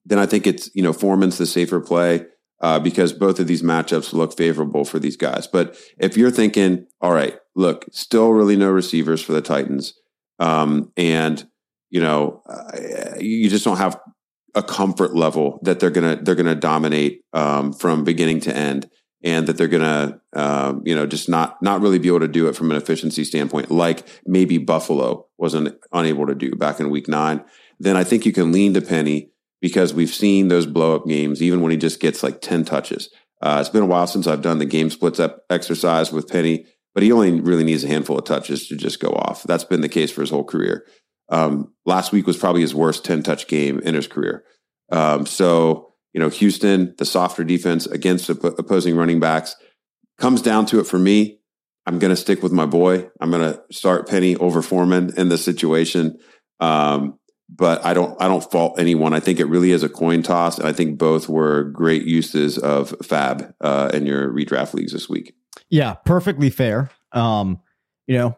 then 0.05 0.19
I 0.19 0.25
think 0.25 0.47
it's, 0.47 0.69
you 0.73 0.81
know, 0.81 0.93
Foreman's 0.93 1.37
the 1.37 1.45
safer 1.45 1.81
play 1.81 2.25
uh, 2.61 2.79
because 2.79 3.11
both 3.11 3.39
of 3.39 3.47
these 3.47 3.61
matchups 3.61 4.13
look 4.13 4.35
favorable 4.37 4.85
for 4.85 4.99
these 4.99 5.17
guys. 5.17 5.47
But 5.47 5.77
if 5.97 6.15
you're 6.15 6.31
thinking, 6.31 6.85
all 7.01 7.11
right, 7.11 7.37
look, 7.55 7.85
still 7.91 8.29
really 8.31 8.55
no 8.55 8.69
receivers 8.69 9.21
for 9.21 9.33
the 9.33 9.41
Titans, 9.41 9.93
um, 10.39 10.91
and 10.95 11.45
you 11.89 12.01
know, 12.01 12.41
uh, 12.47 13.17
you 13.19 13.49
just 13.49 13.65
don't 13.65 13.77
have 13.77 13.99
a 14.53 14.63
comfort 14.63 15.15
level 15.15 15.59
that 15.63 15.79
they're 15.79 15.89
gonna 15.89 16.17
they're 16.21 16.35
gonna 16.35 16.55
dominate 16.55 17.21
um, 17.33 17.73
from 17.73 18.03
beginning 18.03 18.39
to 18.41 18.55
end, 18.55 18.89
and 19.25 19.47
that 19.47 19.57
they're 19.57 19.67
gonna 19.67 20.21
um, 20.33 20.83
you 20.85 20.95
know 20.95 21.05
just 21.05 21.27
not 21.27 21.61
not 21.61 21.81
really 21.81 21.99
be 21.99 22.07
able 22.07 22.21
to 22.21 22.27
do 22.29 22.47
it 22.47 22.55
from 22.55 22.71
an 22.71 22.77
efficiency 22.77 23.25
standpoint, 23.25 23.69
like 23.69 24.07
maybe 24.25 24.57
Buffalo 24.57 25.27
wasn't 25.37 25.75
unable 25.91 26.27
to 26.27 26.35
do 26.35 26.51
back 26.51 26.79
in 26.79 26.89
Week 26.89 27.09
Nine. 27.09 27.43
Then 27.79 27.97
I 27.97 28.05
think 28.05 28.25
you 28.25 28.31
can 28.31 28.53
lean 28.53 28.73
to 28.75 28.81
Penny 28.81 29.31
because 29.61 29.93
we've 29.93 30.13
seen 30.13 30.47
those 30.47 30.65
blow 30.65 30.95
up 30.95 31.07
games, 31.07 31.41
even 31.41 31.61
when 31.61 31.71
he 31.71 31.77
just 31.77 31.99
gets 31.99 32.23
like 32.23 32.39
10 32.39 32.65
touches. 32.65 33.09
Uh, 33.41 33.57
it's 33.59 33.69
been 33.69 33.83
a 33.83 33.87
while 33.87 34.07
since 34.07 34.27
I've 34.27 34.41
done 34.41 34.59
the 34.59 34.65
game 34.65 34.89
splits 34.89 35.19
up 35.19 35.43
exercise 35.49 36.11
with 36.11 36.29
Penny, 36.29 36.65
but 36.93 37.03
he 37.03 37.11
only 37.11 37.41
really 37.41 37.63
needs 37.63 37.83
a 37.83 37.87
handful 37.87 38.17
of 38.17 38.25
touches 38.25 38.67
to 38.67 38.75
just 38.75 38.99
go 38.99 39.09
off. 39.09 39.43
That's 39.43 39.63
been 39.63 39.81
the 39.81 39.89
case 39.89 40.11
for 40.11 40.21
his 40.21 40.29
whole 40.29 40.43
career. 40.43 40.85
Um, 41.29 41.73
last 41.85 42.11
week 42.11 42.27
was 42.27 42.37
probably 42.37 42.61
his 42.61 42.75
worst 42.75 43.03
10 43.03 43.23
touch 43.23 43.47
game 43.47 43.79
in 43.79 43.95
his 43.95 44.07
career. 44.07 44.43
Um, 44.91 45.25
so, 45.25 45.94
you 46.15 46.21
know, 46.21 46.29
Houston, 46.29 46.95
the 46.97 47.03
softer 47.03 47.43
defense 47.43 47.85
against 47.87 48.29
op- 48.29 48.57
opposing 48.57 48.95
running 48.95 49.19
backs 49.19 49.57
comes 50.17 50.41
down 50.41 50.65
to 50.67 50.79
it 50.79 50.87
for 50.87 50.97
me. 50.97 51.39
I'm 51.85 51.99
going 51.99 52.09
to 52.09 52.15
stick 52.15 52.41
with 52.41 52.53
my 52.53 52.65
boy. 52.65 53.09
I'm 53.19 53.31
going 53.31 53.53
to 53.53 53.61
start 53.69 54.07
Penny 54.07 54.37
over 54.37 54.61
Foreman 54.61 55.11
in 55.17 55.27
this 55.27 55.43
situation. 55.43 56.17
Um, 56.61 57.19
but 57.49 57.85
I 57.85 57.93
don't 57.93 58.19
I 58.19 58.29
don't 58.29 58.49
fault 58.49 58.79
anyone. 58.79 59.13
I 59.13 59.19
think 59.19 59.41
it 59.41 59.45
really 59.45 59.71
is 59.71 59.83
a 59.83 59.89
coin 59.89 60.23
toss, 60.23 60.57
and 60.57 60.67
I 60.67 60.71
think 60.71 60.97
both 60.97 61.29
were 61.29 61.65
great 61.65 62.05
uses 62.05 62.57
of 62.57 62.91
FAAB 63.03 63.53
uh, 63.61 63.91
in 63.93 64.05
your 64.07 64.31
redraft 64.31 64.73
leagues 64.73 64.93
this 64.93 65.09
week. 65.09 65.35
Yeah, 65.69 65.93
perfectly 65.93 66.49
fair. 66.49 66.89
Um, 67.11 67.59
you 68.07 68.17
know, 68.17 68.37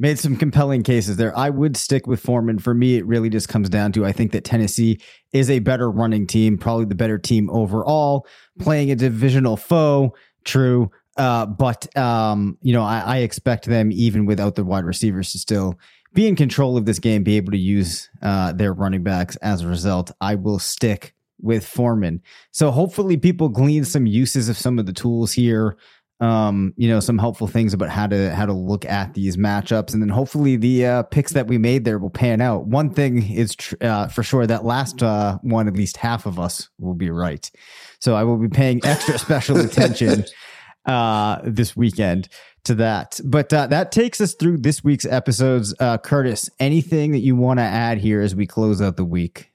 made 0.00 0.18
some 0.18 0.34
compelling 0.34 0.82
cases 0.82 1.18
there. 1.18 1.36
I 1.36 1.50
would 1.50 1.76
stick 1.76 2.06
with 2.06 2.20
Foreman. 2.20 2.58
For 2.58 2.72
me, 2.74 2.96
it 2.96 3.06
really 3.06 3.28
just 3.28 3.50
comes 3.50 3.68
down 3.68 3.92
to 3.92 4.06
I 4.06 4.12
think 4.12 4.32
that 4.32 4.44
Tennessee 4.44 4.98
is 5.32 5.50
a 5.50 5.58
better 5.58 5.90
running 5.90 6.26
team, 6.26 6.56
probably 6.56 6.86
the 6.86 6.94
better 6.94 7.18
team 7.18 7.50
overall, 7.50 8.26
playing 8.58 8.90
a 8.90 8.96
divisional 8.96 9.58
foe. 9.58 10.14
True. 10.44 10.90
Uh, 11.18 11.44
but 11.44 11.94
um, 11.98 12.56
you 12.62 12.72
know, 12.72 12.82
I, 12.82 13.00
I 13.00 13.16
expect 13.18 13.66
them 13.66 13.92
even 13.92 14.24
without 14.24 14.54
the 14.54 14.64
wide 14.64 14.84
receivers 14.84 15.32
to 15.32 15.38
still 15.38 15.78
be 16.14 16.26
in 16.26 16.34
control 16.34 16.78
of 16.78 16.86
this 16.86 16.98
game, 16.98 17.22
be 17.22 17.36
able 17.36 17.52
to 17.52 17.58
use 17.58 18.08
uh, 18.22 18.52
their 18.52 18.72
running 18.72 19.02
backs 19.02 19.36
as 19.36 19.60
a 19.60 19.68
result. 19.68 20.10
I 20.20 20.34
will 20.34 20.58
stick 20.58 21.14
with 21.42 21.66
Foreman. 21.66 22.22
So 22.52 22.70
hopefully 22.70 23.16
people 23.16 23.48
glean 23.48 23.84
some 23.84 24.06
uses 24.06 24.48
of 24.48 24.56
some 24.56 24.78
of 24.78 24.86
the 24.86 24.92
tools 24.92 25.32
here. 25.32 25.76
Um, 26.20 26.74
you 26.76 26.88
know, 26.88 27.00
some 27.00 27.16
helpful 27.16 27.46
things 27.46 27.72
about 27.72 27.88
how 27.88 28.06
to 28.06 28.34
how 28.34 28.44
to 28.44 28.52
look 28.52 28.84
at 28.84 29.14
these 29.14 29.38
matchups, 29.38 29.94
and 29.94 30.02
then 30.02 30.10
hopefully 30.10 30.56
the 30.56 30.86
uh, 30.86 31.02
picks 31.04 31.32
that 31.32 31.46
we 31.46 31.56
made 31.56 31.86
there 31.86 31.98
will 31.98 32.10
pan 32.10 32.42
out. 32.42 32.66
One 32.66 32.90
thing 32.90 33.30
is 33.30 33.54
tr- 33.54 33.76
uh, 33.80 34.08
for 34.08 34.22
sure 34.22 34.46
that 34.46 34.64
last 34.64 35.02
uh, 35.02 35.38
one, 35.42 35.66
at 35.66 35.74
least 35.74 35.96
half 35.96 36.26
of 36.26 36.38
us 36.38 36.68
will 36.78 36.94
be 36.94 37.08
right. 37.08 37.50
So 38.00 38.14
I 38.14 38.24
will 38.24 38.36
be 38.36 38.48
paying 38.48 38.80
extra 38.84 39.18
special 39.18 39.56
attention 39.64 40.26
uh, 40.86 41.40
this 41.44 41.76
weekend 41.76 42.28
to 42.64 42.74
that. 42.76 43.20
But 43.24 43.52
uh, 43.52 43.66
that 43.68 43.92
takes 43.92 44.20
us 44.20 44.34
through 44.34 44.58
this 44.58 44.84
week's 44.84 45.06
episodes. 45.06 45.74
Uh, 45.78 45.98
Curtis, 45.98 46.50
anything 46.58 47.12
that 47.12 47.20
you 47.20 47.36
want 47.36 47.58
to 47.58 47.64
add 47.64 47.98
here 47.98 48.20
as 48.20 48.34
we 48.34 48.46
close 48.46 48.82
out 48.82 48.96
the 48.96 49.04
week? 49.04 49.49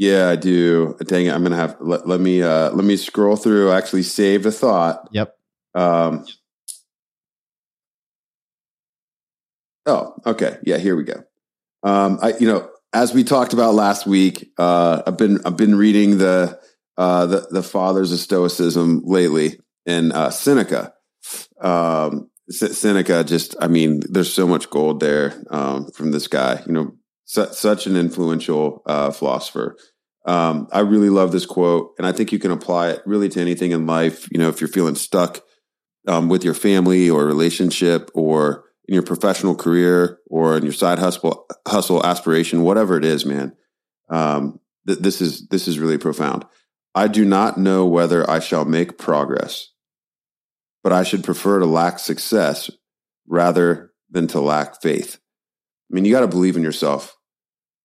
Yeah, 0.00 0.30
I 0.30 0.36
do. 0.36 0.96
Dang 1.04 1.26
it, 1.26 1.34
I'm 1.34 1.42
gonna 1.42 1.56
have 1.56 1.76
let, 1.78 2.08
let 2.08 2.20
me 2.20 2.42
uh, 2.42 2.70
let 2.70 2.86
me 2.86 2.96
scroll 2.96 3.36
through. 3.36 3.70
I 3.70 3.76
actually 3.76 4.02
saved 4.02 4.46
a 4.46 4.50
thought. 4.50 5.06
Yep. 5.12 5.36
Um, 5.74 6.24
oh, 9.84 10.14
okay. 10.24 10.56
Yeah, 10.62 10.78
here 10.78 10.96
we 10.96 11.04
go. 11.04 11.22
Um, 11.82 12.18
I 12.22 12.32
you 12.40 12.48
know 12.50 12.70
as 12.94 13.12
we 13.12 13.24
talked 13.24 13.52
about 13.52 13.74
last 13.74 14.06
week, 14.06 14.50
uh, 14.56 15.02
I've 15.06 15.18
been 15.18 15.38
I've 15.44 15.58
been 15.58 15.74
reading 15.74 16.16
the 16.16 16.58
uh, 16.96 17.26
the 17.26 17.48
the 17.50 17.62
fathers 17.62 18.10
of 18.10 18.20
Stoicism 18.20 19.02
lately, 19.04 19.60
and 19.84 20.14
uh, 20.14 20.30
Seneca 20.30 20.94
um, 21.60 22.30
Seneca 22.48 23.22
just, 23.22 23.54
I 23.60 23.68
mean, 23.68 24.00
there's 24.08 24.32
so 24.32 24.46
much 24.46 24.70
gold 24.70 25.00
there 25.00 25.40
um, 25.50 25.90
from 25.92 26.10
this 26.10 26.26
guy. 26.26 26.62
You 26.66 26.72
know, 26.72 26.94
su- 27.30 27.52
such 27.52 27.86
an 27.86 27.96
influential 27.96 28.82
uh, 28.86 29.10
philosopher. 29.10 29.76
Um, 30.26 30.68
I 30.72 30.80
really 30.80 31.08
love 31.08 31.32
this 31.32 31.46
quote, 31.46 31.92
and 31.98 32.06
I 32.06 32.12
think 32.12 32.32
you 32.32 32.38
can 32.38 32.50
apply 32.50 32.90
it 32.90 33.02
really 33.06 33.28
to 33.30 33.40
anything 33.40 33.70
in 33.70 33.86
life. 33.86 34.28
You 34.30 34.38
know, 34.38 34.48
if 34.48 34.60
you're 34.60 34.68
feeling 34.68 34.94
stuck 34.94 35.40
um, 36.06 36.28
with 36.28 36.44
your 36.44 36.54
family 36.54 37.08
or 37.08 37.24
relationship, 37.24 38.10
or 38.14 38.64
in 38.86 38.94
your 38.94 39.02
professional 39.02 39.54
career, 39.54 40.18
or 40.28 40.56
in 40.56 40.64
your 40.64 40.72
side 40.72 40.98
hustle 40.98 41.46
hustle 41.66 42.04
aspiration, 42.04 42.62
whatever 42.62 42.96
it 42.96 43.04
is, 43.04 43.24
man. 43.24 43.56
Um, 44.08 44.60
th- 44.86 44.98
this 44.98 45.20
is 45.20 45.46
this 45.48 45.68
is 45.68 45.78
really 45.78 45.98
profound. 45.98 46.44
I 46.94 47.06
do 47.06 47.24
not 47.24 47.56
know 47.56 47.86
whether 47.86 48.28
I 48.28 48.40
shall 48.40 48.64
make 48.64 48.98
progress 48.98 49.70
but 50.82 50.92
I 50.92 51.02
should 51.02 51.24
prefer 51.24 51.58
to 51.58 51.66
lack 51.66 51.98
success 51.98 52.70
rather 53.26 53.92
than 54.10 54.26
to 54.28 54.40
lack 54.40 54.80
faith. 54.80 55.18
I 55.90 55.94
mean, 55.94 56.04
you 56.04 56.12
got 56.12 56.20
to 56.20 56.28
believe 56.28 56.56
in 56.56 56.62
yourself. 56.62 57.16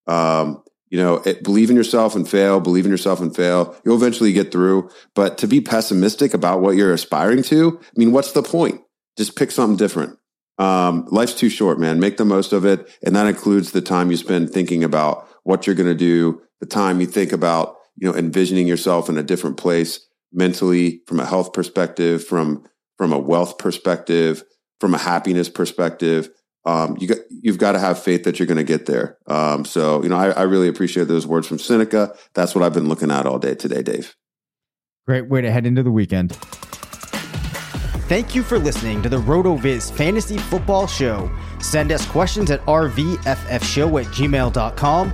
Um, 0.08 0.64
you 0.90 1.00
know, 1.00 1.16
it, 1.26 1.44
believe 1.44 1.70
in 1.70 1.76
yourself 1.76 2.16
and 2.16 2.30
fail, 2.30 2.60
believe 2.60 2.86
in 2.86 2.92
yourself 2.92 3.20
and 3.20 3.36
fail. 3.36 3.76
You'll 3.84 3.98
eventually 3.98 4.34
get 4.34 4.52
through. 4.52 4.90
But 5.14 5.38
to 5.40 5.48
be 5.48 5.60
pessimistic 5.60 6.34
about 6.34 6.62
what 6.62 6.76
you're 6.76 6.94
aspiring 6.94 7.44
to, 7.44 7.80
I 7.82 7.94
mean, 7.96 8.12
what's 8.12 8.32
the 8.34 8.44
point? 8.44 8.82
Just 9.18 9.36
pick 9.36 9.52
something 9.52 9.78
different. 9.78 10.18
Um, 10.58 11.06
life's 11.10 11.34
too 11.34 11.50
short, 11.50 11.80
man. 11.80 12.00
Make 12.00 12.18
the 12.18 12.26
most 12.26 12.54
of 12.54 12.66
it. 12.66 12.88
And 13.04 13.16
that 13.16 13.28
includes 13.28 13.72
the 13.72 13.82
time 13.82 14.12
you 14.12 14.18
spend 14.18 14.52
thinking 14.52 14.84
about 14.84 15.28
what 15.44 15.66
you're 15.66 15.76
going 15.76 15.90
to 15.90 15.96
do, 15.96 16.42
the 16.60 16.66
time 16.66 17.02
you 17.02 17.08
think 17.08 17.32
about, 17.32 17.76
you 17.98 18.10
know, 18.10 18.18
envisioning 18.18 18.68
yourself 18.68 19.10
in 19.10 19.18
a 19.18 19.24
different 19.24 19.58
place 19.58 20.00
mentally, 20.32 21.02
from 21.08 21.20
a 21.20 21.26
health 21.26 21.54
perspective, 21.54 22.26
from 22.26 22.64
from 22.98 23.12
a 23.12 23.20
wealth 23.20 23.58
perspective, 23.58 24.44
from 24.80 24.94
a 24.94 24.98
happiness 24.98 25.50
perspective. 25.50 26.30
Um, 26.66 26.98
you 27.00 27.08
got, 27.08 27.18
you've 27.30 27.58
got 27.58 27.74
to 27.74 27.80
have 27.80 28.02
faith 28.02 28.24
that 28.24 28.40
you're 28.40 28.48
going 28.48 28.58
to 28.58 28.64
get 28.64 28.86
there. 28.86 29.18
Um, 29.28 29.66
so, 29.66 30.02
you 30.02 30.10
know, 30.10 30.18
I, 30.18 30.30
I 30.32 30.42
really 30.44 30.68
appreciate 30.68 31.08
those 31.08 31.28
words 31.28 31.48
from 31.48 31.60
Seneca. 31.60 32.16
That's 32.34 32.56
what 32.56 32.64
I've 32.64 32.74
been 32.74 32.90
looking 32.90 33.12
at 33.12 33.26
all 33.26 33.40
day 33.40 33.56
today, 33.56 33.84
Dave. 33.84 34.16
Great 35.06 35.30
way 35.30 35.42
to 35.42 35.52
head 35.52 35.66
into 35.66 35.84
the 35.84 35.92
weekend. 35.92 36.36
Thank 38.08 38.36
you 38.36 38.44
for 38.44 38.60
listening 38.60 39.02
to 39.02 39.10
the 39.10 39.18
RotoViz 39.20 39.92
Fantasy 39.92 40.38
Football 40.38 40.86
Show. 40.86 41.32
Send 41.60 41.92
us 41.92 42.06
questions 42.06 42.52
at 42.52 42.64
rvffshow 42.66 44.02
at 44.02 44.08
gmail.com. 44.08 45.14